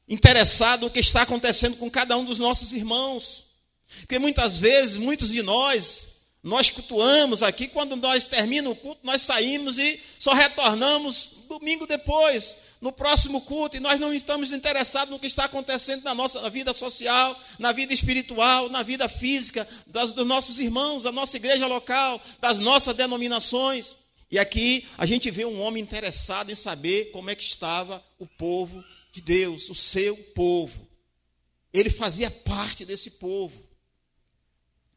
interessado 0.07 0.81
no 0.81 0.89
que 0.89 0.99
está 0.99 1.21
acontecendo 1.21 1.77
com 1.77 1.89
cada 1.89 2.17
um 2.17 2.25
dos 2.25 2.39
nossos 2.39 2.73
irmãos. 2.73 3.45
Porque 4.01 4.19
muitas 4.19 4.57
vezes, 4.57 4.97
muitos 4.97 5.29
de 5.29 5.41
nós, 5.41 6.07
nós 6.43 6.69
cultuamos 6.69 7.43
aqui, 7.43 7.67
quando 7.67 7.95
nós 7.95 8.25
terminamos 8.25 8.77
o 8.77 8.81
culto, 8.81 9.01
nós 9.03 9.21
saímos 9.21 9.77
e 9.77 9.99
só 10.19 10.33
retornamos 10.33 11.29
domingo 11.47 11.85
depois, 11.85 12.57
no 12.81 12.91
próximo 12.91 13.41
culto, 13.41 13.77
e 13.77 13.79
nós 13.79 13.99
não 13.99 14.11
estamos 14.11 14.51
interessados 14.51 15.11
no 15.11 15.19
que 15.19 15.27
está 15.27 15.45
acontecendo 15.45 16.03
na 16.03 16.15
nossa 16.15 16.49
vida 16.49 16.73
social, 16.73 17.39
na 17.59 17.71
vida 17.71 17.93
espiritual, 17.93 18.69
na 18.69 18.81
vida 18.81 19.07
física 19.07 19.67
das, 19.85 20.11
dos 20.11 20.25
nossos 20.25 20.57
irmãos, 20.57 21.03
da 21.03 21.11
nossa 21.11 21.37
igreja 21.37 21.67
local, 21.67 22.19
das 22.39 22.57
nossas 22.57 22.95
denominações. 22.95 23.95
E 24.31 24.39
aqui 24.39 24.87
a 24.97 25.05
gente 25.05 25.29
vê 25.29 25.45
um 25.45 25.61
homem 25.61 25.83
interessado 25.83 26.51
em 26.51 26.55
saber 26.55 27.11
como 27.11 27.29
é 27.29 27.35
que 27.35 27.43
estava 27.43 28.03
o 28.17 28.25
povo 28.25 28.83
de 29.11 29.21
Deus, 29.21 29.69
o 29.69 29.75
seu 29.75 30.17
povo. 30.33 30.89
Ele 31.71 31.89
fazia 31.89 32.31
parte 32.31 32.83
desse 32.83 33.11
povo. 33.11 33.69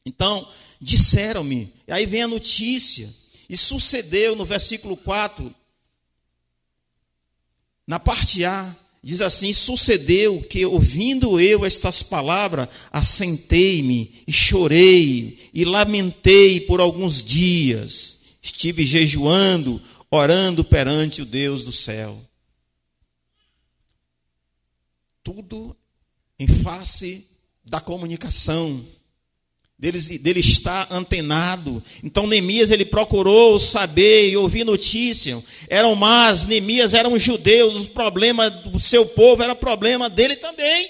Então, 0.07 0.51
disseram-me, 0.81 1.73
aí 1.87 2.07
vem 2.07 2.23
a 2.23 2.29
notícia, 2.29 3.09
e 3.49 3.57
sucedeu 3.57 4.35
no 4.35 4.45
versículo 4.45 4.97
4, 4.97 5.55
na 7.87 7.99
parte 7.99 8.45
A, 8.45 8.75
diz 9.03 9.21
assim: 9.21 9.53
Sucedeu 9.53 10.43
que, 10.43 10.65
ouvindo 10.65 11.39
eu 11.39 11.65
estas 11.65 12.03
palavras, 12.03 12.69
assentei-me 12.91 14.23
e 14.27 14.33
chorei 14.33 15.51
e 15.53 15.65
lamentei 15.65 16.61
por 16.61 16.81
alguns 16.81 17.23
dias. 17.23 18.21
Estive 18.43 18.85
jejuando, 18.85 19.81
orando 20.11 20.65
perante 20.65 21.23
o 21.23 21.27
Deus 21.27 21.65
do 21.65 21.73
céu. 21.73 22.21
Tudo 25.23 25.77
em 26.39 26.47
face 26.47 27.27
da 27.65 27.81
comunicação, 27.81 28.85
dele, 29.79 30.19
dele 30.19 30.41
estar 30.41 30.87
antenado. 30.91 31.83
Então 32.03 32.27
Neemias 32.27 32.71
ele 32.71 32.85
procurou 32.85 33.59
saber 33.59 34.31
e 34.31 34.37
ouvir 34.37 34.65
notícia. 34.65 35.43
Eram 35.69 35.95
más, 35.95 36.47
Neemias 36.47 36.95
era 36.95 37.09
um 37.09 37.19
judeu, 37.19 37.69
os 37.69 37.87
problemas 37.89 38.53
do 38.65 38.81
seu 38.81 39.07
povo 39.07 39.43
era 39.43 39.55
problema 39.55 40.09
dele 40.09 40.37
também. 40.37 40.89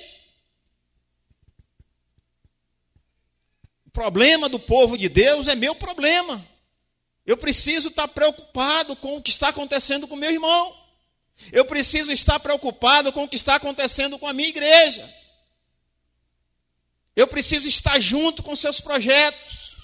O 3.86 3.90
problema 3.90 4.48
do 4.48 4.58
povo 4.58 4.98
de 4.98 5.08
Deus 5.08 5.46
é 5.46 5.54
meu 5.54 5.74
problema. 5.74 6.44
Eu 7.26 7.36
preciso 7.36 7.88
estar 7.88 8.08
preocupado 8.08 8.94
com 8.96 9.16
o 9.16 9.22
que 9.22 9.30
está 9.30 9.48
acontecendo 9.48 10.06
com 10.06 10.16
meu 10.16 10.30
irmão. 10.30 10.74
Eu 11.52 11.64
preciso 11.64 12.12
estar 12.12 12.38
preocupado 12.38 13.12
com 13.12 13.24
o 13.24 13.28
que 13.28 13.36
está 13.36 13.56
acontecendo 13.56 14.18
com 14.18 14.26
a 14.26 14.32
minha 14.32 14.48
igreja. 14.48 15.23
Eu 17.16 17.26
preciso 17.28 17.66
estar 17.68 18.00
junto 18.00 18.42
com 18.42 18.56
seus 18.56 18.80
projetos, 18.80 19.76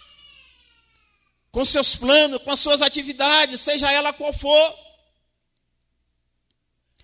com 1.53 1.65
seus 1.65 1.97
planos, 1.97 2.43
com 2.43 2.51
as 2.51 2.59
suas 2.61 2.83
atividades, 2.83 3.61
seja 3.61 3.91
ela 3.91 4.13
qual 4.13 4.33
for. 4.33 4.79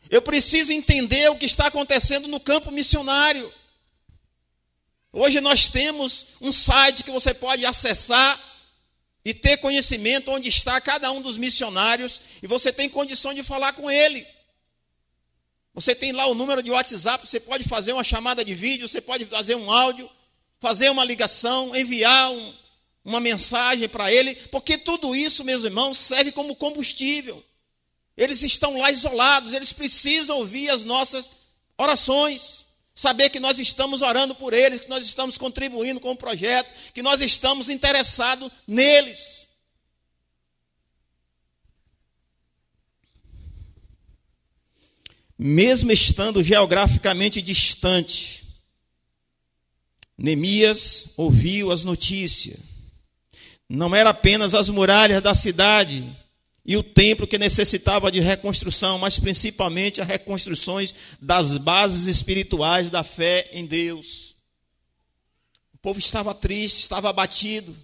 Eu 0.09 0.23
preciso 0.23 0.73
entender 0.73 1.31
o 1.31 1.37
que 1.37 1.47
está 1.47 1.67
acontecendo 1.67 2.29
no 2.29 2.41
campo 2.41 2.71
missionário. 2.71 3.53
Hoje 5.13 5.41
nós 5.41 5.69
temos 5.69 6.27
um 6.41 6.53
site 6.53 7.03
que 7.03 7.11
você 7.11 7.33
pode 7.33 7.65
acessar 7.65 8.39
e 9.25 9.35
ter 9.35 9.57
conhecimento 9.57 10.31
onde 10.31 10.49
está 10.49 10.81
cada 10.81 11.11
um 11.11 11.21
dos 11.21 11.37
missionários 11.37 12.21
e 12.43 12.47
você 12.47 12.73
tem 12.73 12.89
condição 12.89 13.35
de 13.35 13.43
falar 13.43 13.73
com 13.73 13.91
ele. 13.91 14.27
Você 15.75 15.95
tem 15.95 16.13
lá 16.13 16.27
o 16.27 16.35
número 16.35 16.63
de 16.63 16.71
WhatsApp, 16.71 17.27
você 17.27 17.41
pode 17.41 17.65
fazer 17.65 17.93
uma 17.93 18.05
chamada 18.05 18.45
de 18.45 18.55
vídeo, 18.55 18.87
você 18.87 19.01
pode 19.01 19.27
fazer 19.27 19.57
um 19.57 19.71
áudio, 19.71 20.09
fazer 20.61 20.91
uma 20.91 21.05
ligação, 21.05 21.75
enviar 21.75 22.31
um, 22.31 22.55
uma 23.05 23.21
mensagem 23.21 23.89
para 23.89 24.13
ele, 24.13 24.35
porque 24.51 24.79
tudo 24.79 25.15
isso, 25.15 25.45
meus 25.45 25.65
irmãos, 25.65 25.99
serve 25.99 26.33
como 26.33 26.57
combustível. 26.57 27.43
Eles 28.17 28.43
estão 28.43 28.79
lá 28.79 28.91
isolados, 28.91 29.53
eles 29.53 29.73
precisam 29.73 30.39
ouvir 30.39 30.71
as 30.71 30.85
nossas 30.85 31.31
orações, 31.77 32.67
saber 32.95 33.29
que 33.29 33.39
nós 33.39 33.59
estamos 33.59 34.01
orando 34.01 34.35
por 34.35 34.55
eles, 34.55 34.81
que 34.81 34.89
nós 34.89 35.05
estamos 35.05 35.37
contribuindo 35.37 36.01
com 36.01 36.13
o 36.13 36.17
projeto, 36.17 36.71
que 36.95 37.03
nós 37.03 37.21
estamos 37.21 37.69
interessados 37.69 38.51
neles. 38.67 39.47
mesmo 45.39 45.93
estando 45.93 46.43
geograficamente 46.43 47.43
distante, 47.43 48.46
Neemias 50.19 51.13
ouviu 51.17 51.71
as 51.71 51.85
notícias. 51.85 52.59
Não 53.69 53.95
era 53.95 54.11
apenas 54.11 54.55
as 54.55 54.71
muralhas 54.71 55.23
da 55.23 55.35
cidade 55.35 56.05
e 56.65 56.77
o 56.77 56.83
templo 56.83 57.27
que 57.27 57.39
necessitava 57.39 58.11
de 58.11 58.21
reconstrução, 58.21 58.99
mas 58.99 59.19
principalmente 59.19 60.01
as 60.01 60.07
reconstruções 60.07 60.95
das 61.21 61.57
bases 61.57 62.07
espirituais 62.07 62.91
da 62.91 63.05
fé 63.05 63.49
em 63.53 63.67
Deus. 63.67 64.35
O 65.75 65.79
povo 65.79 65.99
estava 65.99 66.35
triste, 66.35 66.81
estava 66.81 67.09
abatido, 67.09 67.77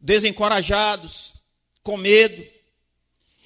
desencorajados, 0.00 1.34
com 1.82 1.96
medo. 1.96 2.44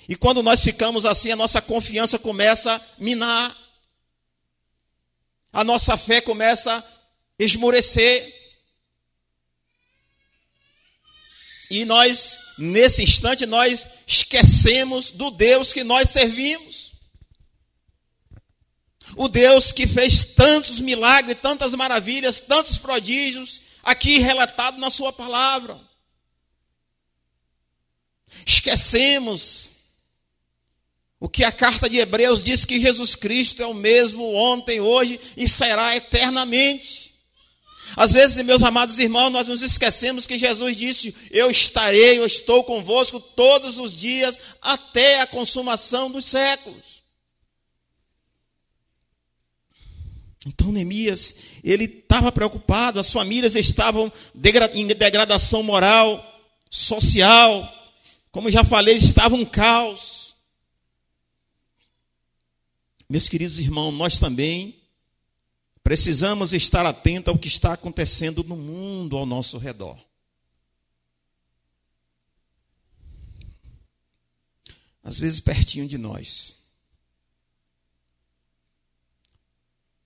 E 0.09 0.17
quando 0.17 0.43
nós 0.43 0.63
ficamos 0.63 1.07
assim, 1.07 1.31
a 1.31 1.37
nossa 1.37 1.63
confiança 1.63 2.19
começa 2.19 2.75
a 2.75 2.81
minar. 2.99 3.57
A 5.53 5.65
nossa 5.65 5.97
fé 5.97 6.21
começa 6.21 6.75
a 6.75 6.98
esmorecer. 7.39 8.35
E 11.71 11.85
nós, 11.85 12.39
nesse 12.59 13.03
instante, 13.03 13.47
nós 13.47 13.87
esquecemos 14.07 15.11
do 15.11 15.31
Deus 15.31 15.73
que 15.73 15.85
nós 15.85 16.11
servimos. 16.11 16.93
O 19.17 19.29
Deus 19.29 19.73
que 19.73 19.87
fez 19.87 20.35
tantos 20.35 20.81
milagres, 20.81 21.39
tantas 21.41 21.75
maravilhas, 21.75 22.41
tantos 22.41 22.79
prodígios, 22.79 23.63
aqui 23.83 24.19
relatado 24.19 24.79
na 24.79 24.91
Sua 24.91 25.13
palavra. 25.13 25.79
Esquecemos 28.47 29.71
o 31.21 31.29
que 31.29 31.45
a 31.45 31.51
carta 31.51 31.89
de 31.89 31.99
Hebreus 31.99 32.43
diz 32.43 32.65
que 32.65 32.81
Jesus 32.81 33.17
Cristo 33.17 33.63
é 33.63 33.67
o 33.67 33.75
mesmo 33.75 34.33
ontem, 34.35 34.81
hoje 34.81 35.19
e 35.37 35.49
será 35.49 35.97
eternamente. 35.97 37.08
Às 37.97 38.13
vezes, 38.13 38.45
meus 38.45 38.63
amados 38.63 38.99
irmãos, 38.99 39.31
nós 39.31 39.49
nos 39.49 39.63
esquecemos 39.63 40.27
que 40.27 40.39
Jesus 40.39 40.77
disse: 40.77 41.15
Eu 41.31 41.51
estarei, 41.51 42.19
eu 42.19 42.27
estou 42.27 42.63
convosco 42.65 43.21
todos 43.21 43.79
os 43.79 43.97
dias 43.97 44.41
até 44.61 45.21
a 45.21 45.27
consumação 45.27 46.11
dos 46.11 46.25
séculos. 46.25 46.99
Então, 50.47 50.73
Neemias, 50.73 51.35
ele 51.63 51.85
estava 51.85 52.33
preocupado, 52.33 52.99
as 52.99 53.13
famílias 53.13 53.55
estavam 53.55 54.11
em 54.73 54.87
degradação 54.87 55.63
moral, 55.63 56.25
social, 56.71 57.75
como 58.31 58.51
já 58.51 58.63
falei, 58.65 58.95
estava 58.95 59.35
um 59.35 59.45
caos. 59.45 60.35
Meus 63.09 63.29
queridos 63.29 63.59
irmãos, 63.59 63.93
nós 63.93 64.19
também 64.19 64.78
precisamos 65.89 66.53
estar 66.53 66.85
atentos 66.85 67.33
ao 67.33 67.39
que 67.39 67.49
está 67.49 67.73
acontecendo 67.73 68.45
no 68.45 68.59
mundo 68.59 69.17
ao 69.17 69.25
nosso 69.25 69.57
redor. 69.57 69.99
Às 75.03 75.19
vezes 75.19 75.41
pertinho 75.41 75.89
de 75.89 75.97
nós. 75.97 76.57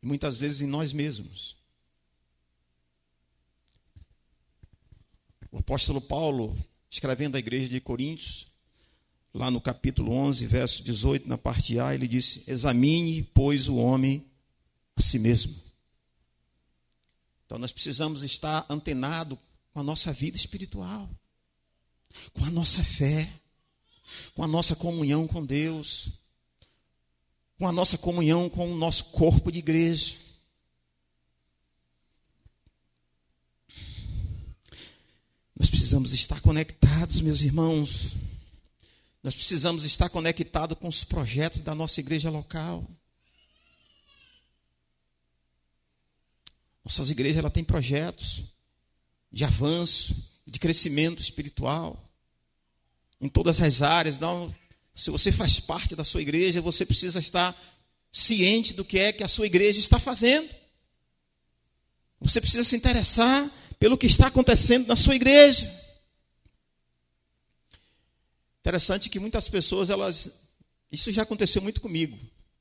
E 0.00 0.06
muitas 0.06 0.36
vezes 0.36 0.60
em 0.60 0.68
nós 0.68 0.92
mesmos. 0.92 1.56
O 5.50 5.58
apóstolo 5.58 6.00
Paulo, 6.00 6.56
escrevendo 6.88 7.34
à 7.34 7.40
igreja 7.40 7.68
de 7.68 7.80
Coríntios, 7.80 8.46
lá 9.34 9.50
no 9.50 9.60
capítulo 9.60 10.12
11, 10.12 10.46
verso 10.46 10.84
18, 10.84 11.28
na 11.28 11.36
parte 11.36 11.80
A, 11.80 11.92
ele 11.92 12.06
disse: 12.06 12.44
Examine, 12.46 13.24
pois, 13.34 13.68
o 13.68 13.74
homem 13.78 14.24
a 14.94 15.02
si 15.02 15.18
mesmo. 15.18 15.71
Então 17.52 17.60
nós 17.60 17.70
precisamos 17.70 18.22
estar 18.22 18.64
antenado 18.66 19.38
com 19.74 19.80
a 19.80 19.82
nossa 19.82 20.10
vida 20.10 20.38
espiritual, 20.38 21.06
com 22.32 22.46
a 22.46 22.50
nossa 22.50 22.82
fé, 22.82 23.30
com 24.34 24.42
a 24.42 24.48
nossa 24.48 24.74
comunhão 24.74 25.28
com 25.28 25.44
Deus, 25.44 26.12
com 27.58 27.68
a 27.68 27.72
nossa 27.72 27.98
comunhão 27.98 28.48
com 28.48 28.72
o 28.72 28.74
nosso 28.74 29.04
corpo 29.10 29.52
de 29.52 29.58
igreja. 29.58 30.16
Nós 35.54 35.68
precisamos 35.68 36.14
estar 36.14 36.40
conectados, 36.40 37.20
meus 37.20 37.42
irmãos. 37.42 38.14
Nós 39.22 39.34
precisamos 39.34 39.84
estar 39.84 40.08
conectados 40.08 40.78
com 40.78 40.88
os 40.88 41.04
projetos 41.04 41.60
da 41.60 41.74
nossa 41.74 42.00
igreja 42.00 42.30
local. 42.30 42.88
Nossas 46.84 47.10
igrejas 47.10 47.38
ela 47.38 47.50
tem 47.50 47.62
projetos 47.62 48.44
de 49.30 49.44
avanço, 49.44 50.32
de 50.46 50.58
crescimento 50.58 51.20
espiritual 51.20 52.10
em 53.20 53.28
todas 53.28 53.60
as 53.60 53.82
áreas. 53.82 54.18
Não, 54.18 54.54
se 54.94 55.10
você 55.10 55.30
faz 55.30 55.60
parte 55.60 55.94
da 55.94 56.04
sua 56.04 56.20
igreja, 56.20 56.60
você 56.60 56.84
precisa 56.84 57.18
estar 57.18 57.56
ciente 58.12 58.74
do 58.74 58.84
que 58.84 58.98
é 58.98 59.12
que 59.12 59.22
a 59.22 59.28
sua 59.28 59.46
igreja 59.46 59.78
está 59.78 59.98
fazendo. 59.98 60.48
Você 62.20 62.40
precisa 62.40 62.64
se 62.64 62.76
interessar 62.76 63.50
pelo 63.78 63.96
que 63.96 64.06
está 64.06 64.26
acontecendo 64.26 64.86
na 64.86 64.96
sua 64.96 65.14
igreja. 65.14 65.80
Interessante 68.60 69.08
que 69.10 69.18
muitas 69.18 69.48
pessoas, 69.48 69.90
elas. 69.90 70.42
Isso 70.90 71.10
já 71.10 71.22
aconteceu 71.22 71.62
muito 71.62 71.80
comigo. 71.80 72.18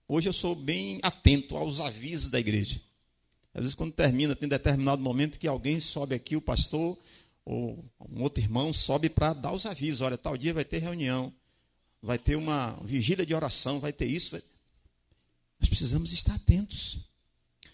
Hoje 0.07 0.27
eu 0.27 0.33
sou 0.33 0.55
bem 0.55 0.99
atento 1.03 1.55
aos 1.55 1.79
avisos 1.79 2.31
da 2.31 2.39
igreja. 2.39 2.81
Às 3.53 3.61
vezes, 3.61 3.75
quando 3.75 3.91
termina, 3.91 4.35
tem 4.35 4.47
determinado 4.47 5.01
momento 5.01 5.37
que 5.37 5.47
alguém 5.47 5.79
sobe 5.79 6.15
aqui, 6.15 6.35
o 6.35 6.41
pastor 6.41 6.97
ou 7.43 7.83
um 8.09 8.21
outro 8.21 8.41
irmão 8.41 8.71
sobe 8.71 9.09
para 9.09 9.33
dar 9.33 9.51
os 9.51 9.65
avisos. 9.65 10.01
Olha, 10.01 10.17
tal 10.17 10.37
dia 10.37 10.53
vai 10.53 10.63
ter 10.63 10.79
reunião, 10.79 11.33
vai 12.01 12.17
ter 12.17 12.35
uma 12.35 12.71
vigília 12.83 13.25
de 13.25 13.33
oração, 13.33 13.79
vai 13.79 13.91
ter 13.91 14.05
isso. 14.05 14.31
Vai... 14.31 14.43
Nós 15.59 15.67
precisamos 15.67 16.13
estar 16.13 16.35
atentos 16.35 16.99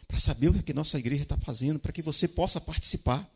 para 0.07 0.17
saber 0.17 0.47
o 0.47 0.63
que 0.63 0.71
a 0.71 0.75
nossa 0.75 0.97
igreja 0.97 1.23
está 1.23 1.37
fazendo, 1.37 1.79
para 1.79 1.91
que 1.91 2.01
você 2.01 2.27
possa 2.27 2.59
participar. 2.59 3.29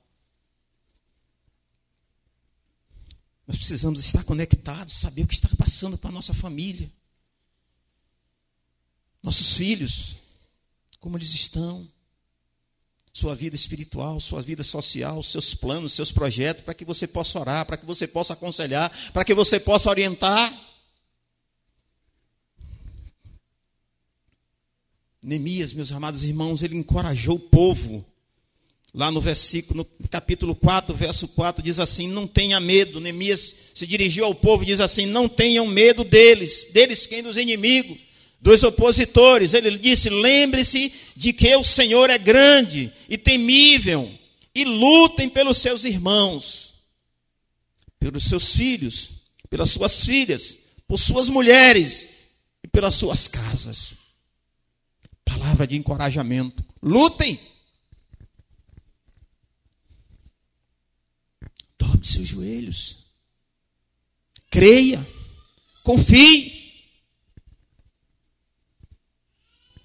Nós 3.45 3.57
precisamos 3.57 4.03
estar 4.03 4.23
conectados, 4.23 4.95
saber 4.95 5.23
o 5.23 5.27
que 5.27 5.33
está 5.33 5.49
passando 5.57 5.97
para 5.97 6.09
a 6.09 6.13
nossa 6.13 6.33
família. 6.33 6.89
Nossos 9.21 9.55
filhos, 9.55 10.15
como 10.99 11.17
eles 11.17 11.33
estão. 11.33 11.87
Sua 13.13 13.35
vida 13.35 13.55
espiritual, 13.55 14.19
sua 14.19 14.41
vida 14.41 14.63
social, 14.63 15.21
seus 15.21 15.53
planos, 15.53 15.93
seus 15.93 16.11
projetos, 16.11 16.63
para 16.63 16.73
que 16.73 16.85
você 16.85 17.05
possa 17.05 17.39
orar, 17.39 17.65
para 17.65 17.77
que 17.77 17.85
você 17.85 18.07
possa 18.07 18.33
aconselhar, 18.33 18.89
para 19.11 19.25
que 19.25 19.33
você 19.33 19.59
possa 19.59 19.89
orientar. 19.89 20.51
Neemias, 25.21 25.73
meus 25.73 25.91
amados 25.91 26.23
irmãos, 26.23 26.63
ele 26.63 26.75
encorajou 26.75 27.35
o 27.35 27.39
povo 27.39 28.05
Lá 28.93 29.09
no 29.09 29.21
versículo, 29.21 29.87
no 29.97 30.07
capítulo 30.09 30.53
4, 30.53 30.93
verso 30.93 31.29
4, 31.29 31.63
diz 31.63 31.79
assim: 31.79 32.09
Não 32.09 32.27
tenha 32.27 32.59
medo. 32.59 32.99
Neemias 32.99 33.55
se 33.73 33.87
dirigiu 33.87 34.25
ao 34.25 34.35
povo 34.35 34.63
e 34.63 34.65
diz 34.65 34.81
assim: 34.81 35.05
Não 35.05 35.29
tenham 35.29 35.65
medo 35.65 36.03
deles. 36.03 36.67
Deles 36.73 37.07
quem? 37.07 37.23
Dos 37.23 37.37
inimigos, 37.37 37.97
dos 38.41 38.63
opositores. 38.63 39.53
Ele 39.53 39.77
disse: 39.77 40.09
Lembre-se 40.09 40.91
de 41.15 41.31
que 41.31 41.55
o 41.55 41.63
Senhor 41.63 42.09
é 42.09 42.17
grande 42.17 42.91
e 43.07 43.17
temível, 43.17 44.11
e 44.53 44.65
lutem 44.65 45.29
pelos 45.29 45.57
seus 45.57 45.83
irmãos, 45.83 46.73
pelos 47.99 48.23
seus 48.23 48.53
filhos, 48.53 49.11
pelas 49.49 49.69
suas 49.69 50.03
filhas, 50.03 50.57
por 50.87 50.99
suas 50.99 51.29
mulheres 51.29 52.07
e 52.63 52.67
pelas 52.67 52.95
suas 52.95 53.27
casas. 53.27 53.95
Palavra 55.23 55.65
de 55.65 55.77
encorajamento. 55.77 56.65
Lutem 56.81 57.39
Dobre 61.81 62.07
seus 62.07 62.27
joelhos. 62.27 62.97
Creia. 64.51 65.05
Confie. 65.83 66.60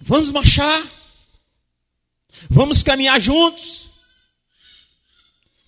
Vamos 0.07 0.31
marchar. 0.31 0.87
Vamos 2.49 2.81
caminhar 2.81 3.19
juntos. 3.19 3.89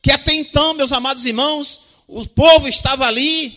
Que 0.02 0.12
até 0.12 0.34
então, 0.34 0.74
meus 0.74 0.94
amados 0.94 1.26
irmãos, 1.26 1.82
o 2.08 2.26
povo 2.26 2.66
estava 2.66 3.06
ali 3.06 3.48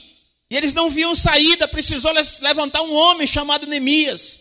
e 0.51 0.57
eles 0.57 0.75
não 0.75 0.91
viam 0.91 1.15
saída, 1.15 1.69
precisou 1.69 2.13
levantar 2.41 2.83
um 2.83 2.93
homem 2.93 3.29
chamado 3.29 3.65
Neemias. 3.65 4.41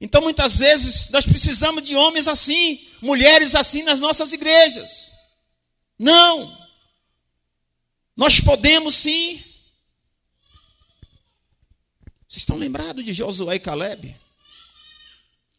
Então, 0.00 0.22
muitas 0.22 0.56
vezes, 0.56 1.10
nós 1.10 1.26
precisamos 1.26 1.82
de 1.82 1.94
homens 1.94 2.26
assim, 2.26 2.80
mulheres 3.02 3.54
assim 3.54 3.82
nas 3.82 4.00
nossas 4.00 4.32
igrejas. 4.32 5.12
Não, 5.98 6.58
nós 8.16 8.40
podemos 8.40 8.94
sim. 8.94 9.44
Vocês 12.26 12.38
estão 12.38 12.56
lembrados 12.56 13.04
de 13.04 13.12
Josué 13.12 13.56
e 13.56 13.60
Caleb? 13.60 14.16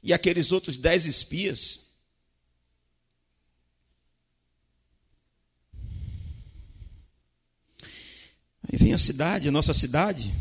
E 0.03 0.13
aqueles 0.13 0.51
outros 0.51 0.77
dez 0.77 1.05
espias? 1.05 1.91
Aí 8.63 8.77
vem 8.77 8.93
a 8.93 8.97
cidade, 8.97 9.47
a 9.47 9.51
nossa 9.51 9.73
cidade. 9.73 10.33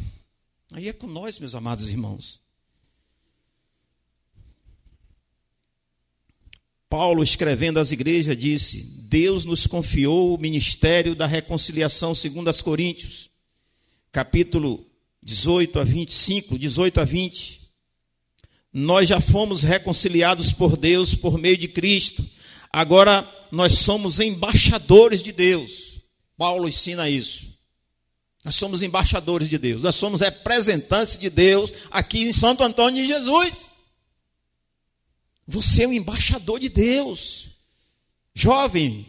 Aí 0.72 0.88
é 0.88 0.92
com 0.92 1.06
nós, 1.06 1.38
meus 1.38 1.54
amados 1.54 1.90
irmãos. 1.90 2.40
Paulo, 6.88 7.22
escrevendo 7.22 7.78
às 7.78 7.92
igrejas, 7.92 8.36
disse: 8.36 8.82
Deus 9.08 9.44
nos 9.44 9.66
confiou 9.66 10.34
o 10.34 10.40
ministério 10.40 11.14
da 11.14 11.26
reconciliação, 11.26 12.14
segundo 12.14 12.48
as 12.48 12.62
Coríntios, 12.62 13.30
capítulo 14.10 14.86
18 15.22 15.78
a 15.78 15.84
25, 15.84 16.58
18 16.58 17.00
a 17.00 17.04
20. 17.04 17.59
Nós 18.72 19.08
já 19.08 19.20
fomos 19.20 19.62
reconciliados 19.62 20.52
por 20.52 20.76
Deus 20.76 21.14
por 21.14 21.38
meio 21.38 21.56
de 21.56 21.68
Cristo. 21.68 22.24
Agora 22.72 23.28
nós 23.50 23.78
somos 23.78 24.20
embaixadores 24.20 25.22
de 25.22 25.32
Deus. 25.32 26.00
Paulo 26.36 26.68
ensina 26.68 27.08
isso. 27.08 27.50
Nós 28.44 28.54
somos 28.54 28.82
embaixadores 28.82 29.48
de 29.48 29.58
Deus. 29.58 29.82
Nós 29.82 29.96
somos 29.96 30.20
representantes 30.20 31.18
de 31.18 31.28
Deus 31.28 31.70
aqui 31.90 32.22
em 32.22 32.32
Santo 32.32 32.62
Antônio 32.62 33.02
de 33.02 33.08
Jesus. 33.08 33.70
Você 35.46 35.82
é 35.82 35.88
um 35.88 35.92
embaixador 35.92 36.60
de 36.60 36.68
Deus. 36.68 37.48
Jovem, 38.34 39.04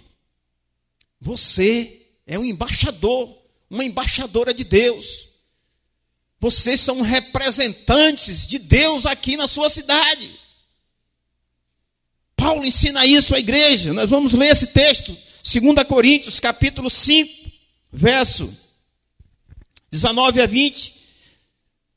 você 1.19 2.08
é 2.26 2.38
um 2.38 2.43
embaixador, 2.43 3.38
uma 3.69 3.86
embaixadora 3.86 4.54
de 4.54 4.63
Deus. 4.63 5.30
Vocês 6.41 6.82
são 6.82 6.99
representantes 7.01 8.45
de 8.45 8.60
Deus 8.60 9.06
aqui 9.06 9.38
na 9.38 9.47
sua 9.47 9.69
cidade. 9.69 10.30
Paulo 12.36 12.65
ensina 12.65 13.06
isso 13.06 13.34
à 13.34 13.39
igreja. 13.39 13.93
Nós 13.93 14.10
vamos 14.10 14.34
ler 14.34 14.51
esse 14.51 14.67
texto, 14.67 15.15
2 15.43 15.88
Coríntios, 15.88 16.39
capítulo 16.39 16.89
5, 16.89 17.49
verso 17.93 18.54
19 19.89 20.41
a 20.41 20.47
20. 20.47 20.93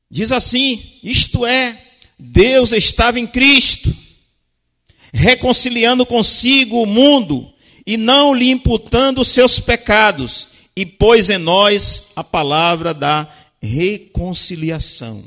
Diz 0.08 0.30
assim: 0.30 1.00
Isto 1.02 1.44
é, 1.44 1.76
Deus 2.16 2.70
estava 2.70 3.18
em 3.18 3.26
Cristo 3.26 4.04
reconciliando 5.14 6.04
consigo 6.04 6.82
o 6.82 6.86
mundo 6.86 7.48
e 7.86 7.96
não 7.96 8.34
lhe 8.34 8.50
imputando 8.50 9.20
os 9.20 9.28
seus 9.28 9.60
pecados, 9.60 10.48
e 10.74 10.84
pôs 10.84 11.30
em 11.30 11.38
nós 11.38 12.06
a 12.16 12.24
palavra 12.24 12.92
da 12.92 13.28
reconciliação. 13.64 15.24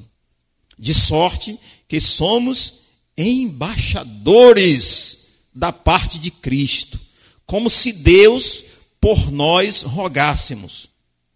De 0.77 0.93
sorte 0.93 1.57
que 1.87 1.99
somos 1.99 2.81
embaixadores 3.17 5.39
da 5.53 5.73
parte 5.73 6.19
de 6.19 6.29
Cristo, 6.29 6.99
como 7.45 7.69
se 7.69 7.91
Deus 7.91 8.63
por 9.01 9.29
nós 9.31 9.81
rogássemos. 9.81 10.87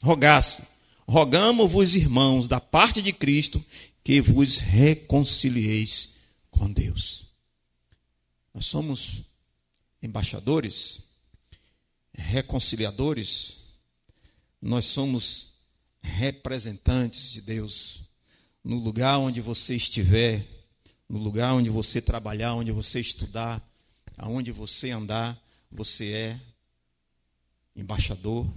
Rogasse. 0.01 0.63
Rogamos-vos, 1.07 1.95
irmãos, 1.95 2.47
da 2.47 2.61
parte 2.61 3.01
de 3.01 3.11
Cristo, 3.11 3.65
que 4.03 4.21
vos 4.21 4.59
reconcilieis 4.59 6.11
com 6.51 6.71
Deus. 6.71 7.25
Nós 8.53 8.65
somos 8.65 9.21
embaixadores, 10.03 10.99
reconciliadores, 12.13 13.57
nós 14.61 14.85
somos 14.85 15.50
representantes 16.01 17.31
de 17.31 17.41
Deus 17.41 18.01
no 18.63 18.77
lugar 18.77 19.17
onde 19.17 19.41
você 19.41 19.75
estiver, 19.75 20.45
no 21.09 21.17
lugar 21.17 21.53
onde 21.53 21.69
você 21.69 22.01
trabalhar, 22.01 22.53
onde 22.53 22.71
você 22.71 22.99
estudar, 22.99 23.61
aonde 24.17 24.51
você 24.51 24.91
andar, 24.91 25.39
você 25.71 26.11
é 26.11 26.41
embaixador, 27.75 28.47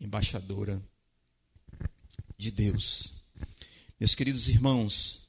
embaixadora 0.00 0.82
de 2.36 2.50
Deus. 2.50 3.24
Meus 3.98 4.14
queridos 4.14 4.48
irmãos, 4.48 5.28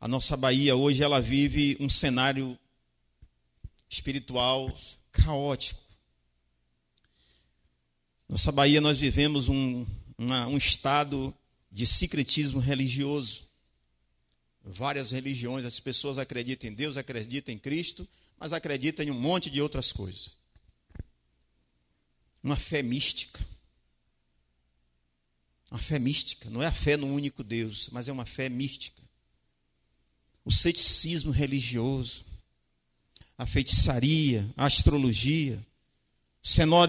a 0.00 0.08
nossa 0.08 0.36
Bahia 0.36 0.74
hoje 0.74 1.02
ela 1.02 1.20
vive 1.20 1.76
um 1.80 1.88
cenário 1.88 2.58
espiritual 3.88 4.74
caótico. 5.12 5.80
Nossa 8.28 8.50
Bahia 8.50 8.80
nós 8.80 8.98
vivemos 8.98 9.48
um, 9.48 9.86
uma, 10.22 10.46
um 10.46 10.56
estado 10.56 11.34
de 11.70 11.86
secretismo 11.86 12.60
religioso. 12.60 13.48
Várias 14.64 15.10
religiões, 15.10 15.64
as 15.64 15.80
pessoas 15.80 16.18
acreditam 16.18 16.70
em 16.70 16.74
Deus, 16.74 16.96
acreditam 16.96 17.52
em 17.52 17.58
Cristo, 17.58 18.08
mas 18.38 18.52
acreditam 18.52 19.04
em 19.04 19.10
um 19.10 19.18
monte 19.18 19.50
de 19.50 19.60
outras 19.60 19.92
coisas. 19.92 20.30
Uma 22.42 22.56
fé 22.56 22.82
mística. 22.82 23.44
Uma 25.70 25.78
fé 25.78 25.98
mística, 25.98 26.50
não 26.50 26.62
é 26.62 26.66
a 26.66 26.72
fé 26.72 26.96
no 26.96 27.06
único 27.06 27.42
Deus, 27.42 27.88
mas 27.90 28.06
é 28.06 28.12
uma 28.12 28.26
fé 28.26 28.48
mística. 28.48 29.02
O 30.44 30.52
ceticismo 30.52 31.32
religioso, 31.32 32.24
a 33.38 33.46
feitiçaria, 33.46 34.48
a 34.56 34.66
astrologia, 34.66 35.58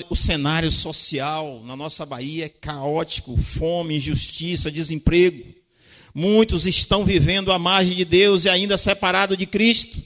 o 0.10 0.16
cenário 0.16 0.72
social 0.72 1.62
na 1.64 1.76
nossa 1.76 2.06
Bahia 2.06 2.46
é 2.46 2.50
caótico, 2.50 3.38
fome, 3.38 3.98
injustiça, 3.98 4.72
desemprego. 4.72 5.54
Muitos 6.14 6.66
estão 6.66 7.06
vivendo 7.06 7.52
à 7.52 7.60
margem 7.60 7.96
de 7.96 8.04
Deus 8.04 8.46
e 8.46 8.50
ainda 8.50 8.78
separados 8.78 9.38
de 9.38 9.46
Cristo, 9.46 10.02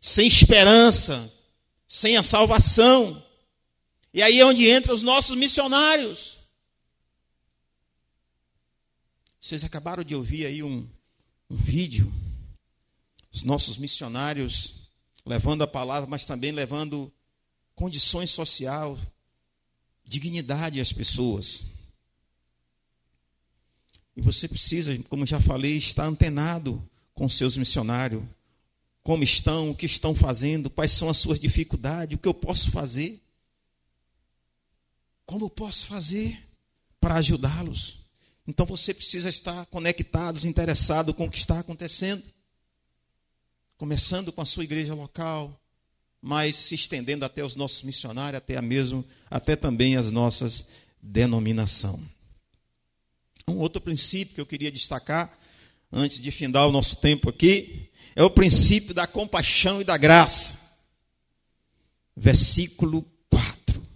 sem 0.00 0.26
esperança, 0.26 1.32
sem 1.88 2.16
a 2.16 2.22
salvação. 2.22 3.22
E 4.12 4.22
aí 4.22 4.40
é 4.40 4.44
onde 4.44 4.70
entram 4.70 4.94
os 4.94 5.02
nossos 5.02 5.36
missionários. 5.36 6.38
Vocês 9.40 9.64
acabaram 9.64 10.04
de 10.04 10.14
ouvir 10.14 10.46
aí 10.46 10.62
um, 10.62 10.86
um 11.50 11.56
vídeo, 11.56 12.12
os 13.32 13.42
nossos 13.42 13.78
missionários 13.78 14.74
levando 15.24 15.62
a 15.62 15.66
palavra, 15.66 16.08
mas 16.08 16.24
também 16.24 16.52
levando 16.52 17.12
condições 17.74 18.30
social, 18.30 18.98
dignidade 20.04 20.80
às 20.80 20.92
pessoas. 20.92 21.64
E 24.16 24.20
você 24.20 24.46
precisa, 24.46 24.96
como 25.04 25.26
já 25.26 25.40
falei, 25.40 25.76
estar 25.76 26.04
antenado 26.04 26.88
com 27.14 27.28
seus 27.28 27.56
missionários. 27.56 28.22
Como 29.02 29.22
estão, 29.22 29.70
o 29.70 29.74
que 29.74 29.86
estão 29.86 30.14
fazendo, 30.14 30.70
quais 30.70 30.92
são 30.92 31.10
as 31.10 31.18
suas 31.18 31.38
dificuldades, 31.38 32.16
o 32.16 32.18
que 32.18 32.28
eu 32.28 32.34
posso 32.34 32.70
fazer. 32.70 33.20
Como 35.26 35.46
eu 35.46 35.50
posso 35.50 35.86
fazer 35.86 36.38
para 37.00 37.16
ajudá-los? 37.16 38.04
Então 38.46 38.64
você 38.64 38.94
precisa 38.94 39.28
estar 39.28 39.66
conectado, 39.66 40.46
interessado 40.46 41.12
com 41.12 41.26
o 41.26 41.30
que 41.30 41.38
está 41.38 41.60
acontecendo. 41.60 42.22
Começando 43.76 44.32
com 44.32 44.40
a 44.40 44.46
sua 44.46 44.64
igreja 44.64 44.94
local, 44.94 45.60
mas 46.24 46.56
se 46.56 46.74
estendendo 46.74 47.22
até 47.22 47.44
os 47.44 47.54
nossos 47.54 47.82
missionários, 47.82 48.38
até 48.38 48.58
mesmo, 48.62 49.04
até 49.30 49.54
também 49.54 49.94
as 49.96 50.10
nossas 50.10 50.66
denominação. 51.02 52.00
Um 53.46 53.58
outro 53.58 53.78
princípio 53.78 54.34
que 54.34 54.40
eu 54.40 54.46
queria 54.46 54.72
destacar 54.72 55.38
antes 55.92 56.18
de 56.18 56.30
findar 56.30 56.66
o 56.66 56.72
nosso 56.72 56.96
tempo 56.96 57.28
aqui 57.28 57.90
é 58.16 58.22
o 58.22 58.30
princípio 58.30 58.94
da 58.94 59.06
compaixão 59.06 59.82
e 59.82 59.84
da 59.84 59.98
graça. 59.98 60.58
Versículo 62.16 63.04
4. 63.28 63.86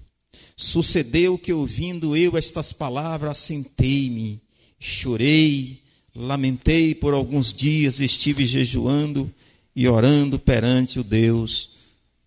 Sucedeu 0.55 1.39
que 1.39 1.51
ouvindo 1.51 2.15
eu 2.15 2.37
estas 2.37 2.75
palavras, 2.75 3.39
sentei-me, 3.39 4.43
chorei, 4.79 5.83
lamentei 6.15 6.95
por 6.95 7.15
alguns 7.15 7.55
dias, 7.55 8.01
estive 8.01 8.45
jejuando 8.45 9.35
e 9.75 9.89
orando 9.89 10.39
perante 10.39 11.01
o 11.01 11.03
Deus 11.03 11.78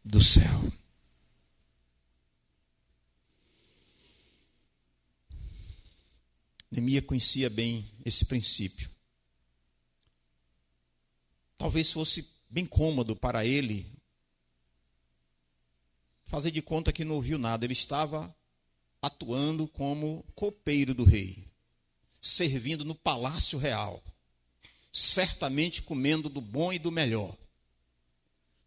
do 0.03 0.21
céu. 0.21 0.71
Neemia 6.71 7.01
conhecia 7.01 7.49
bem 7.49 7.85
esse 8.05 8.25
princípio. 8.25 8.89
Talvez 11.57 11.91
fosse 11.91 12.27
bem 12.49 12.65
cômodo 12.65 13.15
para 13.15 13.45
ele 13.45 13.91
fazer 16.23 16.51
de 16.51 16.61
conta 16.61 16.93
que 16.93 17.03
não 17.03 17.15
ouviu 17.15 17.37
nada. 17.37 17.65
Ele 17.65 17.73
estava 17.73 18.33
atuando 19.01 19.67
como 19.67 20.23
copeiro 20.33 20.93
do 20.93 21.03
rei, 21.03 21.45
servindo 22.21 22.85
no 22.85 22.95
palácio 22.95 23.59
real, 23.59 24.01
certamente 24.93 25.83
comendo 25.83 26.29
do 26.29 26.39
bom 26.39 26.71
e 26.71 26.79
do 26.79 26.91
melhor. 26.91 27.37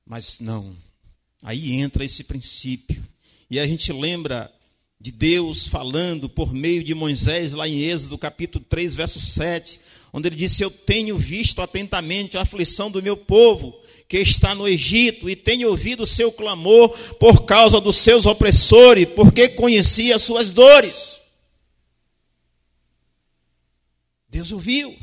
Mas 0.05 0.41
não, 0.41 0.77
Aí 1.45 1.75
entra 1.75 2.03
esse 2.03 2.25
princípio. 2.25 3.05
E 3.51 3.61
a 3.61 3.67
gente 3.67 3.93
lembra 3.93 4.51
de 4.99 5.13
Deus 5.13 5.69
falando 5.69 6.27
por 6.27 6.55
meio 6.55 6.83
de 6.83 6.95
Moisés, 6.95 7.53
lá 7.53 7.69
em 7.69 7.83
Êxodo, 7.83 8.17
capítulo 8.17 8.65
3, 8.67 8.95
verso 8.95 9.21
7, 9.21 9.79
onde 10.11 10.29
ele 10.29 10.37
disse: 10.37 10.63
Eu 10.63 10.71
tenho 10.71 11.19
visto 11.19 11.61
atentamente 11.61 12.39
a 12.39 12.43
aflição 12.43 12.91
do 12.91 13.03
meu 13.03 13.15
povo 13.15 13.79
que 14.09 14.19
está 14.19 14.55
no 14.55 14.67
Egito, 14.67 15.29
e 15.29 15.37
tenho 15.37 15.69
ouvido 15.69 16.05
o 16.05 16.07
seu 16.07 16.33
clamor 16.33 16.89
por 17.19 17.45
causa 17.45 17.79
dos 17.79 17.97
seus 17.97 18.25
opressores, 18.25 19.07
porque 19.11 19.49
conheci 19.49 20.15
as 20.15 20.23
suas 20.23 20.51
dores. 20.51 21.21
Deus 24.29 24.51
ouviu. 24.51 24.97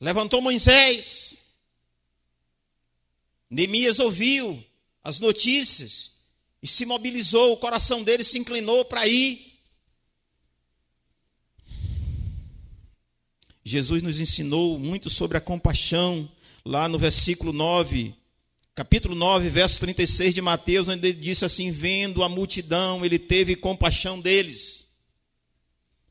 Levantou 0.00 0.40
Moisés, 0.40 1.38
Neemias 3.50 3.98
ouviu 3.98 4.62
as 5.02 5.20
notícias 5.20 6.10
e 6.62 6.66
se 6.66 6.84
mobilizou, 6.84 7.52
o 7.52 7.56
coração 7.56 8.02
dele 8.02 8.22
se 8.22 8.38
inclinou 8.38 8.84
para 8.84 9.06
ir. 9.06 9.58
Jesus 13.64 14.02
nos 14.02 14.20
ensinou 14.20 14.78
muito 14.78 15.08
sobre 15.08 15.36
a 15.36 15.40
compaixão, 15.40 16.30
lá 16.64 16.88
no 16.88 16.98
versículo 16.98 17.52
9, 17.52 18.14
capítulo 18.74 19.14
9, 19.14 19.48
verso 19.50 19.80
36 19.80 20.34
de 20.34 20.42
Mateus, 20.42 20.88
onde 20.88 21.08
ele 21.08 21.20
disse 21.20 21.44
assim: 21.44 21.70
Vendo 21.70 22.22
a 22.22 22.28
multidão, 22.28 23.04
ele 23.04 23.18
teve 23.18 23.54
compaixão 23.56 24.20
deles, 24.20 24.86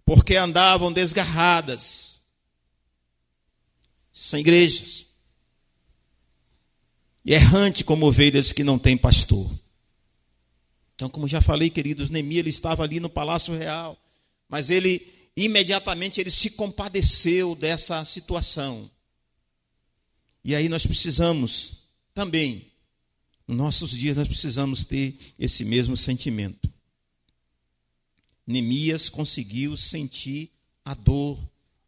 porque 0.05 0.35
andavam 0.35 0.91
desgarradas, 0.91 2.21
sem 4.11 4.41
igrejas 4.41 5.06
e 7.27 7.33
errante 7.33 7.83
como 7.83 8.05
ovelhas 8.05 8.53
que 8.53 8.63
não 8.63 8.79
têm 8.79 8.95
pastor. 8.95 9.51
Então, 10.95 11.09
como 11.09 11.27
já 11.27 11.41
falei, 11.41 11.69
queridos, 11.69 12.09
Neemias 12.09 12.39
ele 12.39 12.49
estava 12.49 12.83
ali 12.83 13.01
no 13.01 13.09
palácio 13.09 13.53
real, 13.53 14.01
mas 14.47 14.69
ele 14.69 15.05
imediatamente 15.35 16.21
ele 16.21 16.31
se 16.31 16.51
compadeceu 16.51 17.53
dessa 17.53 18.05
situação. 18.05 18.89
E 20.41 20.55
aí 20.55 20.69
nós 20.69 20.87
precisamos 20.87 21.81
também, 22.13 22.65
nos 23.45 23.57
nossos 23.57 23.91
dias 23.91 24.15
nós 24.15 24.29
precisamos 24.29 24.85
ter 24.85 25.19
esse 25.37 25.65
mesmo 25.65 25.97
sentimento. 25.97 26.71
Neemias 28.47 29.09
conseguiu 29.09 29.75
sentir 29.75 30.49
a 30.85 30.93
dor 30.93 31.37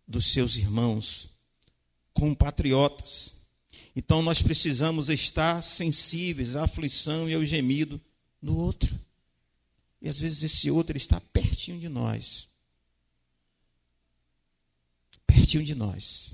dos 0.05 0.25
seus 0.25 0.57
irmãos, 0.57 1.29
compatriotas. 2.13 3.38
Então 3.95 4.21
nós 4.21 4.41
precisamos 4.41 5.09
estar 5.09 5.61
sensíveis 5.61 6.55
à 6.55 6.63
aflição 6.63 7.29
e 7.29 7.33
ao 7.33 7.43
gemido 7.43 7.99
do 8.41 8.57
outro. 8.57 8.99
E 10.01 10.07
às 10.07 10.19
vezes 10.19 10.43
esse 10.43 10.71
outro 10.71 10.95
está 10.95 11.19
pertinho 11.19 11.79
de 11.79 11.89
nós. 11.89 12.47
Pertinho 15.27 15.63
de 15.63 15.75
nós. 15.75 16.33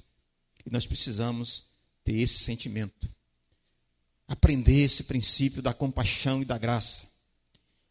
E 0.66 0.70
nós 0.70 0.86
precisamos 0.86 1.66
ter 2.04 2.18
esse 2.20 2.40
sentimento. 2.40 3.10
Aprender 4.28 4.84
esse 4.84 5.04
princípio 5.04 5.62
da 5.62 5.74
compaixão 5.74 6.42
e 6.42 6.46
da 6.46 6.58
graça. 6.58 7.15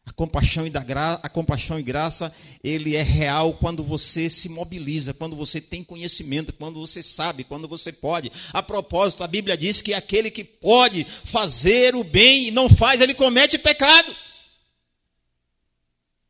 A 0.05 0.11
compaixão 0.11 0.67
e 0.67 0.69
da 0.69 0.83
gra... 0.83 1.13
a 1.23 1.27
compaixão 1.27 1.79
e 1.79 1.83
graça, 1.83 2.33
ele 2.63 2.95
é 2.95 3.01
real 3.01 3.55
quando 3.55 3.83
você 3.83 4.29
se 4.29 4.47
mobiliza, 4.47 5.13
quando 5.13 5.35
você 5.35 5.59
tem 5.59 5.83
conhecimento, 5.83 6.53
quando 6.53 6.79
você 6.79 7.01
sabe, 7.01 7.43
quando 7.43 7.67
você 7.67 7.91
pode. 7.91 8.31
A 8.53 8.61
propósito, 8.61 9.23
a 9.23 9.27
Bíblia 9.27 9.57
diz 9.57 9.81
que 9.81 9.93
aquele 9.93 10.29
que 10.29 10.43
pode 10.43 11.03
fazer 11.03 11.95
o 11.95 12.03
bem 12.03 12.47
e 12.47 12.51
não 12.51 12.69
faz, 12.69 13.01
ele 13.01 13.15
comete 13.15 13.57
pecado. 13.57 14.15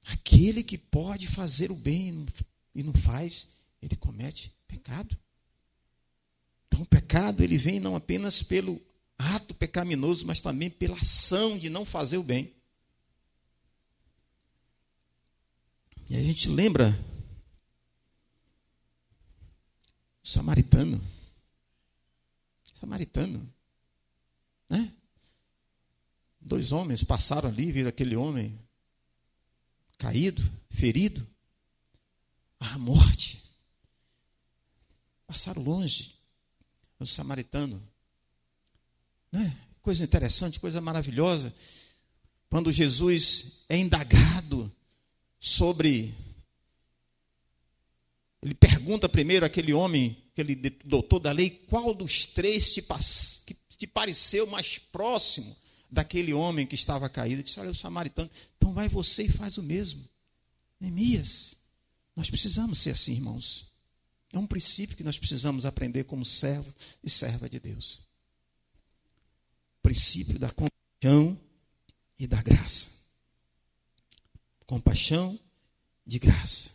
Aquele 0.06 0.64
que 0.64 0.78
pode 0.78 1.28
fazer 1.28 1.70
o 1.72 1.76
bem, 1.76 2.26
e 2.74 2.84
não 2.84 2.94
faz, 2.94 3.48
ele 3.82 3.96
comete 3.96 4.54
pecado. 4.68 5.18
Então 6.68 6.82
o 6.82 6.86
pecado 6.86 7.44
ele 7.44 7.58
vem 7.58 7.80
não 7.80 7.96
apenas 7.96 8.42
pelo 8.42 8.82
ato 9.18 9.54
pecaminoso, 9.54 10.26
mas 10.26 10.42
também 10.42 10.70
pela 10.70 10.96
ação 10.96 11.58
de 11.58 11.70
não 11.70 11.86
fazer 11.86 12.18
o 12.18 12.24
bem. 12.24 12.55
E 16.08 16.16
a 16.16 16.22
gente 16.22 16.50
lembra 16.50 16.98
o 20.24 20.28
samaritano. 20.28 21.02
Samaritano. 22.74 23.52
Né? 24.70 24.94
Dois 26.40 26.72
homens 26.72 27.04
passaram 27.04 27.50
ali, 27.50 27.72
viram 27.72 27.90
aquele 27.90 28.16
homem 28.16 28.60
caído, 29.98 30.44
ferido, 30.70 31.26
à 32.60 32.78
morte. 32.78 33.44
Passaram 35.26 35.64
longe. 35.64 36.14
O 37.00 37.06
samaritano. 37.06 37.82
Né? 39.32 39.58
Coisa 39.82 40.04
interessante, 40.04 40.60
coisa 40.60 40.80
maravilhosa. 40.80 41.54
Quando 42.50 42.72
Jesus 42.72 43.66
é 43.68 43.78
indagado 43.78 44.74
sobre. 45.46 46.12
Ele 48.42 48.56
pergunta 48.56 49.08
primeiro 49.08 49.46
àquele 49.46 49.74
homem, 49.74 50.18
aquele 50.32 50.56
doutor 50.56 51.20
da 51.20 51.32
lei, 51.32 51.50
qual 51.50 51.94
dos 51.94 52.26
três 52.26 52.72
te, 52.72 52.84
te 53.78 53.88
pareceu 53.88 54.48
mais 54.48 54.80
próximo 54.80 55.56
daquele 55.90 56.34
homem 56.34 56.66
que 56.66 56.74
estava 56.74 57.08
caído? 57.08 57.36
Ele 57.36 57.44
disse: 57.44 57.60
Olha, 57.60 57.70
o 57.70 57.76
samaritano. 57.76 58.30
Então 58.58 58.74
vai 58.74 58.90
você 58.90 59.24
e 59.24 59.30
faz 59.30 59.58
o 59.58 59.64
mesmo. 59.64 60.04
Neemias. 60.80 61.58
Nós 62.16 62.30
precisamos 62.30 62.80
ser 62.80 62.92
assim, 62.92 63.14
irmãos. 63.14 63.72
É 64.34 64.40
um 64.40 64.48
princípio 64.48 64.98
que 64.98 65.04
nós 65.04 65.18
precisamos 65.18 65.66
aprender 65.66 66.06
como 66.06 66.26
servo 66.26 66.74
e 67.04 67.10
serva 67.10 67.48
de 67.48 67.60
Deus. 67.60 68.02
O 69.80 69.84
princípio 69.84 70.40
da 70.40 70.50
compaixão 70.50 71.40
e 72.18 72.26
da 72.26 72.42
graça. 72.42 73.05
Compaixão 74.66 75.40
de 76.06 76.20
graça. 76.20 76.70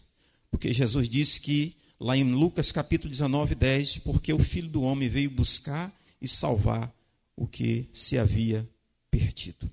Porque 0.50 0.72
Jesus 0.72 1.08
disse 1.08 1.40
que, 1.40 1.76
lá 1.98 2.16
em 2.16 2.24
Lucas 2.24 2.72
capítulo 2.72 3.10
19, 3.10 3.54
10, 3.54 3.98
porque 3.98 4.32
o 4.32 4.38
Filho 4.38 4.68
do 4.68 4.82
Homem 4.82 5.08
veio 5.08 5.30
buscar 5.30 5.92
e 6.20 6.28
salvar 6.28 6.92
o 7.36 7.46
que 7.46 7.88
se 7.92 8.18
havia 8.18 8.68
perdido. 9.10 9.70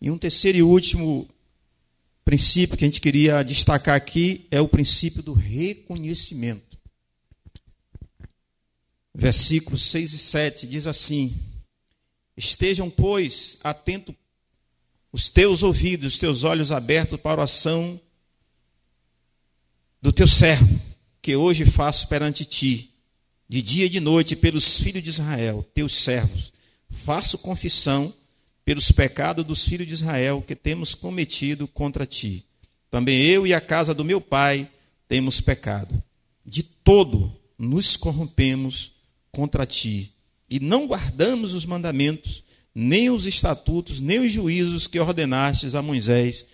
E 0.00 0.10
um 0.10 0.18
terceiro 0.18 0.58
e 0.58 0.62
último 0.62 1.28
princípio 2.24 2.76
que 2.76 2.84
a 2.84 2.88
gente 2.88 3.00
queria 3.00 3.42
destacar 3.42 3.94
aqui 3.94 4.46
é 4.50 4.60
o 4.60 4.68
princípio 4.68 5.22
do 5.22 5.32
reconhecimento. 5.32 6.78
Versículos 9.14 9.82
6 9.82 10.12
e 10.12 10.18
7 10.18 10.66
diz 10.66 10.86
assim: 10.86 11.34
Estejam, 12.36 12.88
pois, 12.88 13.58
atentos 13.64 14.14
os 15.12 15.28
teus 15.28 15.62
ouvidos, 15.62 16.14
os 16.14 16.18
teus 16.18 16.44
olhos 16.44 16.70
abertos 16.70 17.20
para 17.20 17.32
a 17.32 17.34
oração 17.34 18.00
do 20.00 20.12
teu 20.12 20.28
servo, 20.28 20.80
que 21.20 21.34
hoje 21.34 21.64
faço 21.64 22.08
perante 22.08 22.44
ti, 22.44 22.94
de 23.48 23.62
dia 23.62 23.86
e 23.86 23.88
de 23.88 24.00
noite, 24.00 24.36
pelos 24.36 24.76
filhos 24.78 25.02
de 25.02 25.10
Israel, 25.10 25.66
teus 25.74 25.96
servos. 25.96 26.52
Faço 26.90 27.38
confissão 27.38 28.12
pelos 28.64 28.92
pecados 28.92 29.44
dos 29.44 29.64
filhos 29.64 29.86
de 29.86 29.94
Israel 29.94 30.44
que 30.46 30.54
temos 30.54 30.94
cometido 30.94 31.66
contra 31.66 32.04
ti. 32.04 32.44
Também 32.90 33.18
eu 33.22 33.46
e 33.46 33.54
a 33.54 33.60
casa 33.60 33.94
do 33.94 34.04
meu 34.04 34.20
pai 34.20 34.68
temos 35.08 35.40
pecado. 35.40 36.02
De 36.44 36.62
todo 36.62 37.32
nos 37.58 37.96
corrompemos 37.96 38.92
contra 39.32 39.66
ti 39.66 40.12
e 40.48 40.60
não 40.60 40.86
guardamos 40.86 41.54
os 41.54 41.64
mandamentos, 41.64 42.42
nem 42.80 43.10
os 43.10 43.26
estatutos, 43.26 44.00
nem 44.00 44.20
os 44.20 44.30
juízos 44.30 44.86
que 44.86 45.00
ordenastes 45.00 45.74
a 45.74 45.82
Moisés, 45.82 46.46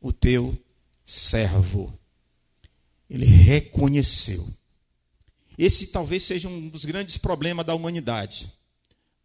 o 0.00 0.12
teu 0.12 0.56
servo. 1.04 1.96
Ele 3.08 3.26
reconheceu. 3.26 4.48
Esse 5.56 5.88
talvez 5.88 6.22
seja 6.22 6.48
um 6.48 6.68
dos 6.68 6.84
grandes 6.84 7.16
problemas 7.18 7.64
da 7.64 7.74
humanidade 7.74 8.50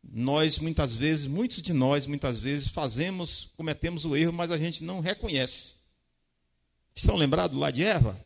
nós 0.03 0.59
muitas 0.59 0.93
vezes, 0.93 1.25
muitos 1.25 1.61
de 1.61 1.71
nós 1.71 2.05
muitas 2.05 2.37
vezes 2.37 2.67
fazemos, 2.67 3.51
cometemos 3.55 4.05
o 4.05 4.15
erro, 4.15 4.33
mas 4.33 4.51
a 4.51 4.57
gente 4.57 4.83
não 4.83 4.99
reconhece. 4.99 5.75
Estão 6.93 7.15
lembrados 7.15 7.57
lá 7.57 7.71
de 7.71 7.83
Eva? 7.83 8.19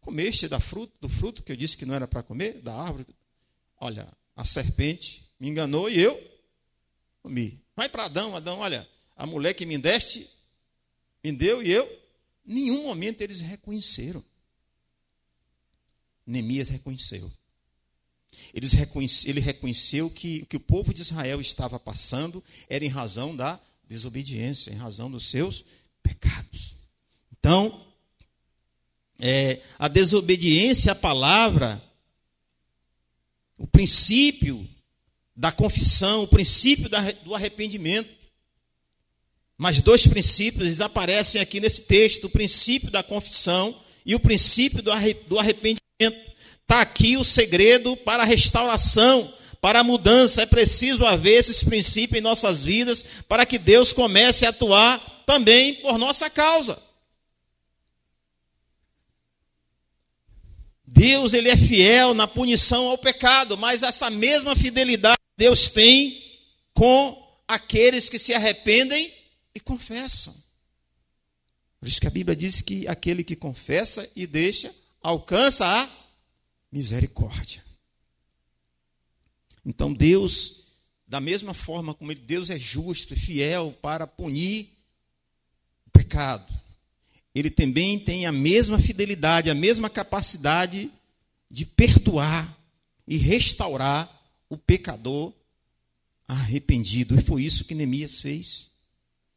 Comeste 0.00 0.46
da 0.46 0.60
fruto, 0.60 0.92
do 1.00 1.08
fruto 1.08 1.42
que 1.42 1.50
eu 1.50 1.56
disse 1.56 1.76
que 1.76 1.86
não 1.86 1.94
era 1.94 2.06
para 2.06 2.22
comer, 2.22 2.60
da 2.60 2.74
árvore. 2.74 3.06
Olha, 3.80 4.06
a 4.36 4.44
serpente 4.44 5.24
me 5.40 5.48
enganou 5.48 5.90
e 5.90 5.98
eu 5.98 6.22
comi. 7.22 7.60
Vai 7.74 7.88
para 7.88 8.04
Adão, 8.04 8.36
Adão, 8.36 8.58
olha, 8.58 8.88
a 9.16 9.26
mulher 9.26 9.54
que 9.54 9.66
me 9.66 9.78
deste, 9.78 10.28
me 11.24 11.32
deu 11.32 11.62
e 11.62 11.70
eu. 11.70 12.06
Nenhum 12.44 12.84
momento 12.84 13.22
eles 13.22 13.40
reconheceram. 13.40 14.22
Neemias 16.26 16.68
reconheceu. 16.68 17.32
ele 18.52 19.40
reconheceu 19.40 20.10
que 20.10 20.42
o 20.42 20.46
que 20.46 20.56
o 20.56 20.60
povo 20.60 20.92
de 20.92 21.02
Israel 21.02 21.40
estava 21.40 21.78
passando 21.78 22.42
era 22.68 22.84
em 22.84 22.88
razão 22.88 23.34
da 23.34 23.60
desobediência, 23.88 24.70
em 24.70 24.76
razão 24.76 25.10
dos 25.10 25.26
seus 25.28 25.64
pecados. 26.02 26.76
Então, 27.38 27.86
é, 29.18 29.62
a 29.78 29.88
desobediência 29.88 30.92
à 30.92 30.94
palavra, 30.94 31.82
o 33.58 33.66
princípio 33.66 34.66
da 35.34 35.52
confissão, 35.52 36.22
o 36.22 36.28
princípio 36.28 36.88
do 37.24 37.34
arrependimento. 37.34 38.08
Mas 39.58 39.80
dois 39.80 40.06
princípios 40.06 40.80
aparecem 40.80 41.40
aqui 41.40 41.60
nesse 41.60 41.82
texto: 41.82 42.24
o 42.24 42.30
princípio 42.30 42.90
da 42.90 43.02
confissão 43.02 43.74
e 44.04 44.14
o 44.14 44.20
princípio 44.20 44.82
do 44.82 45.38
arrependimento. 45.38 45.80
Está 46.62 46.80
aqui 46.80 47.16
o 47.16 47.24
segredo 47.24 47.96
para 47.96 48.22
a 48.22 48.26
restauração, 48.26 49.32
para 49.60 49.80
a 49.80 49.84
mudança. 49.84 50.42
É 50.42 50.46
preciso 50.46 51.06
haver 51.06 51.38
esses 51.38 51.62
princípios 51.62 52.18
em 52.18 52.22
nossas 52.22 52.62
vidas 52.62 53.04
para 53.28 53.46
que 53.46 53.58
Deus 53.58 53.92
comece 53.92 54.44
a 54.44 54.50
atuar 54.50 54.98
também 55.24 55.74
por 55.76 55.96
nossa 55.96 56.28
causa. 56.28 56.85
Deus 60.96 61.34
ele 61.34 61.50
é 61.50 61.56
fiel 61.56 62.14
na 62.14 62.26
punição 62.26 62.88
ao 62.88 62.96
pecado, 62.96 63.58
mas 63.58 63.82
essa 63.82 64.08
mesma 64.08 64.56
fidelidade 64.56 65.18
Deus 65.36 65.68
tem 65.68 66.22
com 66.72 67.22
aqueles 67.46 68.08
que 68.08 68.18
se 68.18 68.32
arrependem 68.32 69.12
e 69.54 69.60
confessam. 69.60 70.34
Por 71.78 71.86
isso 71.86 72.00
que 72.00 72.06
a 72.06 72.10
Bíblia 72.10 72.34
diz 72.34 72.62
que 72.62 72.88
aquele 72.88 73.22
que 73.22 73.36
confessa 73.36 74.10
e 74.16 74.26
deixa 74.26 74.74
alcança 75.02 75.66
a 75.66 75.88
misericórdia. 76.72 77.62
Então 79.66 79.92
Deus, 79.92 80.64
da 81.06 81.20
mesma 81.20 81.52
forma 81.52 81.92
como 81.92 82.14
Deus 82.14 82.48
é 82.48 82.58
justo 82.58 83.12
e 83.12 83.18
fiel 83.18 83.76
para 83.82 84.06
punir 84.06 84.70
o 85.86 85.90
pecado, 85.90 86.55
ele 87.38 87.50
também 87.50 87.98
tem 87.98 88.24
a 88.24 88.32
mesma 88.32 88.78
fidelidade, 88.78 89.50
a 89.50 89.54
mesma 89.54 89.90
capacidade 89.90 90.90
de 91.50 91.66
perdoar 91.66 92.50
e 93.06 93.18
restaurar 93.18 94.10
o 94.48 94.56
pecador 94.56 95.34
arrependido. 96.26 97.14
E 97.14 97.22
foi 97.22 97.42
isso 97.42 97.66
que 97.66 97.74
Neemias 97.74 98.22
fez. 98.22 98.68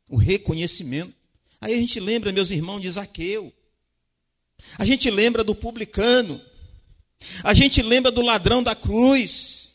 O 0.09 0.15
reconhecimento. 0.15 1.13
Aí 1.59 1.73
a 1.73 1.77
gente 1.77 1.99
lembra, 1.99 2.31
meus 2.31 2.51
irmãos, 2.51 2.79
de 2.79 2.89
Zaqueu. 2.89 3.51
A 4.77 4.85
gente 4.85 5.11
lembra 5.11 5.43
do 5.43 5.53
publicano. 5.53 6.39
A 7.43 7.53
gente 7.53 7.81
lembra 7.81 8.13
do 8.13 8.21
ladrão 8.21 8.63
da 8.63 8.75
cruz. 8.75 9.71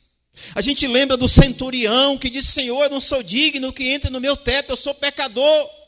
A 0.55 0.62
gente 0.62 0.86
lembra 0.86 1.14
do 1.14 1.28
centurião 1.28 2.16
que 2.16 2.30
disse: 2.30 2.53
Senhor, 2.53 2.84
eu 2.84 2.90
não 2.90 3.01
sou 3.01 3.22
digno 3.22 3.70
que 3.70 3.84
entre 3.84 4.09
no 4.09 4.18
meu 4.18 4.34
teto, 4.34 4.70
eu 4.70 4.76
sou 4.76 4.94
pecador. 4.94 5.84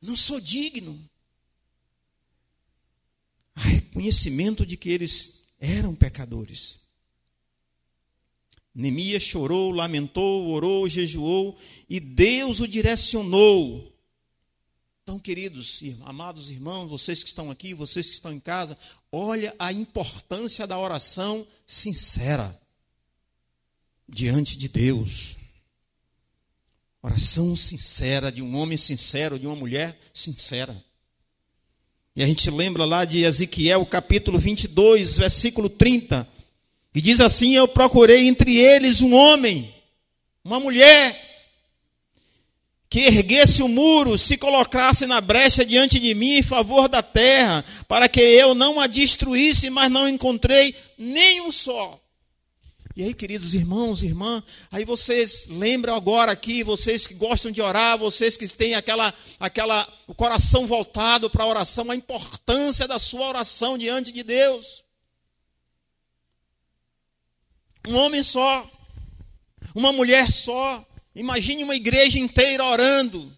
Não 0.00 0.16
sou 0.16 0.40
digno. 0.40 0.98
Reconhecimento 3.54 4.66
de 4.66 4.76
que 4.76 4.90
eles 4.90 5.50
eram 5.58 5.94
pecadores. 5.94 6.80
Neemias 8.74 9.22
chorou, 9.22 9.70
lamentou, 9.70 10.48
orou, 10.48 10.88
jejuou 10.88 11.58
e 11.88 11.98
Deus 11.98 12.60
o 12.60 12.68
direcionou 12.68 13.96
então, 15.06 15.20
queridos, 15.20 15.84
amados 16.00 16.50
irmãos, 16.50 16.88
vocês 16.88 17.22
que 17.22 17.28
estão 17.28 17.48
aqui, 17.48 17.72
vocês 17.72 18.08
que 18.08 18.14
estão 18.14 18.32
em 18.32 18.40
casa, 18.40 18.76
olha 19.12 19.54
a 19.56 19.72
importância 19.72 20.66
da 20.66 20.76
oração 20.76 21.46
sincera 21.64 22.60
diante 24.08 24.58
de 24.58 24.68
Deus. 24.68 25.36
Oração 27.06 27.54
sincera 27.54 28.32
de 28.32 28.42
um 28.42 28.56
homem 28.56 28.76
sincero, 28.76 29.38
de 29.38 29.46
uma 29.46 29.54
mulher 29.54 29.96
sincera. 30.12 30.76
E 32.16 32.22
a 32.22 32.26
gente 32.26 32.50
lembra 32.50 32.84
lá 32.84 33.04
de 33.04 33.20
Ezequiel, 33.22 33.86
capítulo 33.86 34.40
22, 34.40 35.18
versículo 35.18 35.70
30, 35.70 36.26
que 36.92 37.00
diz 37.00 37.20
assim: 37.20 37.54
Eu 37.54 37.68
procurei 37.68 38.26
entre 38.26 38.56
eles 38.56 39.02
um 39.02 39.14
homem, 39.14 39.72
uma 40.44 40.58
mulher, 40.58 41.16
que 42.90 43.02
erguesse 43.02 43.62
o 43.62 43.68
muro, 43.68 44.18
se 44.18 44.36
colocasse 44.36 45.06
na 45.06 45.20
brecha 45.20 45.64
diante 45.64 46.00
de 46.00 46.12
mim 46.12 46.38
em 46.38 46.42
favor 46.42 46.88
da 46.88 47.04
terra, 47.04 47.64
para 47.86 48.08
que 48.08 48.20
eu 48.20 48.52
não 48.52 48.80
a 48.80 48.88
destruísse, 48.88 49.70
mas 49.70 49.88
não 49.88 50.08
encontrei 50.08 50.74
nenhum 50.98 51.52
só. 51.52 52.00
E 52.96 53.02
aí, 53.02 53.12
queridos 53.12 53.52
irmãos, 53.52 54.02
irmã, 54.02 54.42
aí 54.72 54.82
vocês 54.82 55.46
lembram 55.48 55.94
agora 55.94 56.32
aqui, 56.32 56.64
vocês 56.64 57.06
que 57.06 57.12
gostam 57.12 57.50
de 57.50 57.60
orar, 57.60 57.98
vocês 57.98 58.38
que 58.38 58.48
têm 58.48 58.74
aquela, 58.74 59.12
aquela, 59.38 59.86
o 60.06 60.14
coração 60.14 60.66
voltado 60.66 61.28
para 61.28 61.44
a 61.44 61.46
oração, 61.46 61.90
a 61.90 61.94
importância 61.94 62.88
da 62.88 62.98
sua 62.98 63.28
oração 63.28 63.76
diante 63.76 64.10
de 64.10 64.22
Deus. 64.22 64.82
Um 67.86 67.96
homem 67.96 68.22
só, 68.22 68.66
uma 69.74 69.92
mulher 69.92 70.32
só, 70.32 70.82
imagine 71.14 71.64
uma 71.64 71.76
igreja 71.76 72.18
inteira 72.18 72.64
orando, 72.64 73.30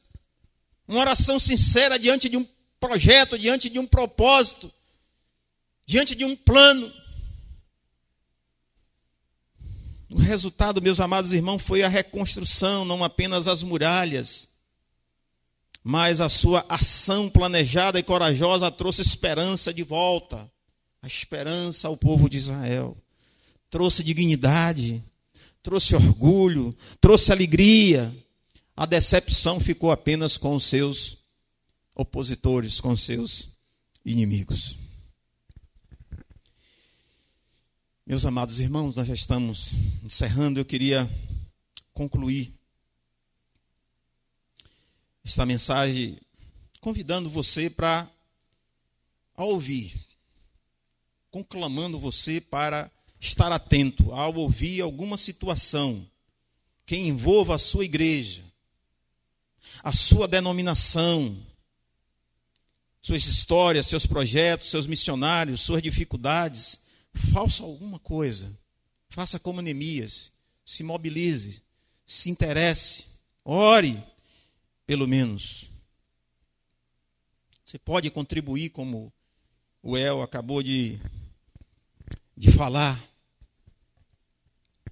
uma 0.87 1.01
oração 1.01 1.37
sincera 1.37 1.99
diante 1.99 2.29
de 2.29 2.37
um 2.37 2.47
projeto, 2.79 3.37
diante 3.37 3.69
de 3.69 3.81
um 3.81 3.87
propósito, 3.89 4.73
diante 5.85 6.15
de 6.15 6.25
um 6.25 6.37
plano. 6.37 7.08
O 10.11 10.19
resultado, 10.19 10.81
meus 10.81 11.01
amados 11.01 11.33
irmãos, 11.33 11.63
foi 11.63 11.83
a 11.83 11.89
reconstrução, 11.89 12.85
não 12.85 13.05
apenas 13.05 13.47
as 13.47 13.63
muralhas, 13.63 14.49
mas 15.85 16.21
a 16.21 16.29
sua 16.29 16.65
ação 16.69 17.29
planejada 17.29 17.99
e 17.99 18.03
corajosa 18.03 18.71
trouxe 18.71 19.03
esperança 19.03 19.73
de 19.73 19.83
volta. 19.83 20.51
A 21.01 21.07
esperança 21.07 21.89
ao 21.89 21.97
povo 21.97 22.29
de 22.29 22.39
Israel. 22.39 22.97
Trouxe 23.71 24.03
dignidade, 24.03 25.03
trouxe 25.63 25.95
orgulho, 25.95 26.77
trouxe 27.01 27.31
alegria. 27.31 28.13
A 28.77 28.85
decepção 28.85 29.61
ficou 29.61 29.91
apenas 29.93 30.37
com 30.37 30.57
os 30.57 30.65
seus 30.65 31.19
opositores, 31.95 32.81
com 32.81 32.91
os 32.91 33.03
seus 33.03 33.49
inimigos. 34.05 34.77
Meus 38.09 38.25
amados 38.25 38.59
irmãos, 38.59 38.97
nós 38.97 39.07
já 39.07 39.13
estamos 39.13 39.73
encerrando. 40.03 40.59
Eu 40.59 40.65
queria 40.65 41.07
concluir 41.93 42.55
esta 45.23 45.45
mensagem 45.45 46.19
convidando 46.81 47.29
você 47.29 47.69
para 47.69 48.11
ouvir, 49.37 49.93
conclamando 51.31 51.99
você 51.99 52.41
para 52.41 52.91
estar 53.21 53.53
atento 53.53 54.11
ao 54.15 54.35
ouvir 54.37 54.81
alguma 54.81 55.19
situação 55.19 56.03
que 56.87 56.97
envolva 56.97 57.57
a 57.57 57.59
sua 57.59 57.85
igreja, 57.85 58.43
a 59.85 59.93
sua 59.93 60.27
denominação, 60.27 61.37
suas 63.03 63.27
histórias, 63.27 63.85
seus 63.85 64.07
projetos, 64.07 64.71
seus 64.71 64.87
missionários, 64.87 65.61
suas 65.61 65.83
dificuldades 65.83 66.88
Faça 67.19 67.63
alguma 67.63 67.99
coisa. 67.99 68.57
Faça 69.09 69.39
como 69.39 69.61
Neemias. 69.61 70.33
Se 70.65 70.83
mobilize. 70.83 71.63
Se 72.07 72.31
interesse. 72.31 73.07
Ore, 73.45 74.03
pelo 74.87 75.07
menos. 75.07 75.69
Você 77.65 77.79
pode 77.79 78.11
contribuir, 78.11 78.71
como 78.71 79.13
o 79.83 79.97
El 79.97 80.23
acabou 80.23 80.63
de, 80.63 80.99
de 82.37 82.51
falar. 82.51 83.03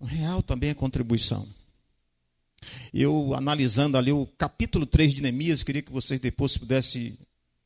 Um 0.01 0.05
real 0.05 0.43
também 0.43 0.71
é 0.71 0.75
contribuição. 0.75 1.47
Eu, 2.93 3.35
analisando 3.35 3.97
ali 3.97 4.13
o 4.13 4.27
capítulo 4.27 4.85
3 4.85 5.15
de 5.15 5.23
Neemias, 5.23 5.63
queria 5.63 5.83
que 5.83 5.93
vocês 5.93 6.21
depois 6.21 6.59
pudessem 6.59 7.17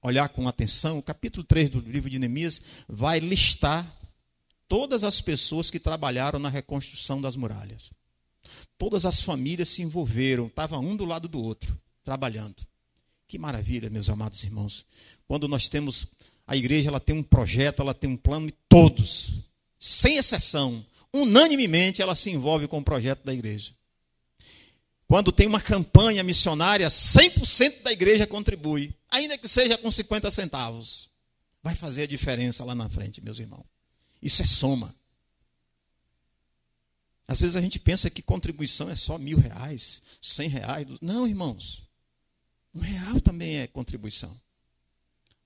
olhar 0.02 0.28
com 0.28 0.46
atenção. 0.46 0.98
O 0.98 1.02
capítulo 1.02 1.44
3 1.44 1.70
do 1.70 1.80
livro 1.80 2.08
de 2.08 2.18
Neemias 2.18 2.60
vai 2.88 3.18
listar 3.18 3.84
todas 4.70 5.02
as 5.02 5.20
pessoas 5.20 5.68
que 5.68 5.80
trabalharam 5.80 6.38
na 6.38 6.48
reconstrução 6.48 7.20
das 7.20 7.34
muralhas. 7.34 7.90
Todas 8.78 9.04
as 9.04 9.20
famílias 9.20 9.68
se 9.68 9.82
envolveram, 9.82 10.46
estavam 10.46 10.78
um 10.78 10.96
do 10.96 11.04
lado 11.04 11.26
do 11.26 11.42
outro, 11.42 11.76
trabalhando. 12.04 12.64
Que 13.26 13.36
maravilha, 13.36 13.90
meus 13.90 14.08
amados 14.08 14.44
irmãos. 14.44 14.86
Quando 15.26 15.48
nós 15.48 15.68
temos 15.68 16.06
a 16.46 16.56
igreja, 16.56 16.88
ela 16.88 17.00
tem 17.00 17.16
um 17.16 17.22
projeto, 17.22 17.82
ela 17.82 17.92
tem 17.92 18.08
um 18.08 18.16
plano 18.16 18.48
e 18.48 18.54
todos, 18.68 19.40
sem 19.76 20.18
exceção, 20.18 20.86
unanimemente 21.12 22.00
ela 22.00 22.14
se 22.14 22.30
envolve 22.30 22.68
com 22.68 22.78
o 22.78 22.84
projeto 22.84 23.24
da 23.24 23.34
igreja. 23.34 23.72
Quando 25.08 25.32
tem 25.32 25.48
uma 25.48 25.60
campanha 25.60 26.22
missionária, 26.22 26.86
100% 26.86 27.82
da 27.82 27.90
igreja 27.90 28.24
contribui, 28.24 28.94
ainda 29.10 29.36
que 29.36 29.48
seja 29.48 29.76
com 29.76 29.90
50 29.90 30.30
centavos. 30.30 31.10
Vai 31.60 31.74
fazer 31.74 32.04
a 32.04 32.06
diferença 32.06 32.64
lá 32.64 32.74
na 32.76 32.88
frente, 32.88 33.20
meus 33.20 33.40
irmãos. 33.40 33.79
Isso 34.22 34.42
é 34.42 34.46
soma. 34.46 34.94
Às 37.26 37.40
vezes 37.40 37.56
a 37.56 37.60
gente 37.60 37.78
pensa 37.78 38.10
que 38.10 38.22
contribuição 38.22 38.90
é 38.90 38.96
só 38.96 39.16
mil 39.16 39.38
reais, 39.38 40.02
cem 40.20 40.48
reais. 40.48 40.86
Não, 41.00 41.28
irmãos. 41.28 41.84
Um 42.74 42.80
real 42.80 43.20
também 43.20 43.58
é 43.58 43.66
contribuição. 43.66 44.36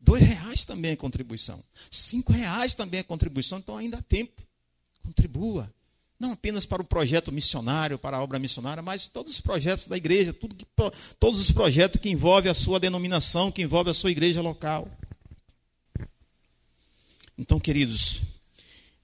Dois 0.01 0.22
reais 0.22 0.64
também 0.64 0.93
é 0.93 0.97
contribuição. 0.97 1.62
Cinco 1.91 2.33
reais 2.33 2.75
também 2.75 3.01
é 3.01 3.03
contribuição. 3.03 3.59
Então 3.59 3.77
ainda 3.77 3.99
há 3.99 4.03
tempo. 4.03 4.43
Contribua. 5.03 5.72
Não 6.18 6.33
apenas 6.33 6.64
para 6.64 6.81
o 6.81 6.85
projeto 6.85 7.33
missionário, 7.33 7.99
para 7.99 8.16
a 8.16 8.22
obra 8.22 8.39
missionária, 8.39 8.83
mas 8.83 9.07
todos 9.07 9.33
os 9.33 9.41
projetos 9.41 9.87
da 9.87 9.97
igreja, 9.97 10.33
tudo 10.33 10.55
que, 10.55 10.66
todos 11.18 11.41
os 11.41 11.51
projetos 11.51 12.01
que 12.01 12.09
envolvem 12.09 12.51
a 12.51 12.55
sua 12.55 12.81
denominação, 12.81 13.53
que 13.53 13.62
envolvem 13.62 13.91
a 13.91 13.95
sua 13.95 14.11
igreja 14.11 14.41
local. 14.41 14.89
Então, 17.37 17.59
queridos, 17.61 18.22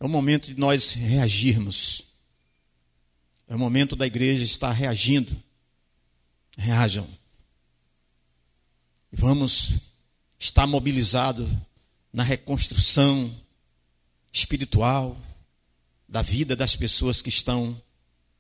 é 0.01 0.05
o 0.05 0.09
momento 0.09 0.47
de 0.47 0.59
nós 0.59 0.93
reagirmos. 0.95 2.03
É 3.47 3.55
o 3.55 3.59
momento 3.59 3.95
da 3.95 4.07
igreja 4.07 4.43
estar 4.43 4.73
reagindo. 4.73 5.37
Reajam. 6.57 7.07
Vamos 9.13 9.75
estar 10.39 10.67
mobilizados 10.67 11.49
na 12.11 12.23
reconstrução 12.23 13.31
espiritual 14.33 15.21
da 16.09 16.23
vida 16.23 16.57
das 16.57 16.75
pessoas 16.75 17.21
que 17.21 17.29
estão 17.29 17.81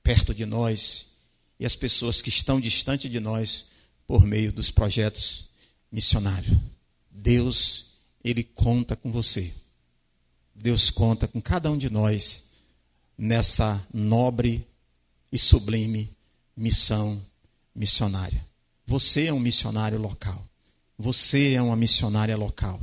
perto 0.02 0.34
de 0.34 0.46
nós 0.46 1.10
e 1.58 1.66
as 1.66 1.76
pessoas 1.76 2.22
que 2.22 2.30
estão 2.30 2.58
distante 2.58 3.08
de 3.08 3.20
nós 3.20 3.72
por 4.06 4.24
meio 4.24 4.50
dos 4.50 4.70
projetos 4.70 5.50
missionários. 5.92 6.56
Deus, 7.10 7.92
ele 8.24 8.42
conta 8.42 8.96
com 8.96 9.12
você. 9.12 9.52
Deus 10.62 10.90
conta 10.90 11.26
com 11.26 11.40
cada 11.40 11.70
um 11.70 11.78
de 11.78 11.88
nós 11.88 12.50
nessa 13.16 13.82
nobre 13.94 14.66
e 15.32 15.38
sublime 15.38 16.14
missão 16.54 17.18
missionária. 17.74 18.44
Você 18.86 19.26
é 19.26 19.32
um 19.32 19.40
missionário 19.40 19.98
local. 19.98 20.46
Você 20.98 21.54
é 21.54 21.62
uma 21.62 21.76
missionária 21.76 22.36
local. 22.36 22.78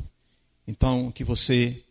Então, 0.68 1.12
que 1.12 1.24
você 1.24 1.84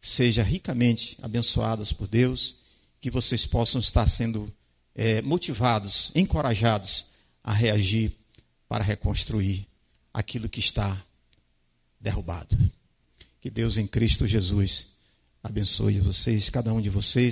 seja 0.00 0.44
ricamente 0.44 1.18
abençoados 1.20 1.92
por 1.92 2.06
Deus, 2.06 2.56
que 3.00 3.10
vocês 3.10 3.44
possam 3.44 3.80
estar 3.80 4.06
sendo 4.06 4.52
é, 4.94 5.22
motivados, 5.22 6.12
encorajados 6.14 7.06
a 7.42 7.52
reagir 7.52 8.12
para 8.68 8.84
reconstruir 8.84 9.66
aquilo 10.14 10.48
que 10.48 10.60
está 10.60 10.96
derrubado. 12.00 12.56
Que 13.40 13.50
Deus 13.50 13.76
em 13.76 13.88
Cristo 13.88 14.24
Jesus 14.24 14.91
abençoe 15.42 15.98
vocês, 15.98 16.48
cada 16.48 16.72
um 16.72 16.80
de 16.80 16.88
vocês. 16.88 17.30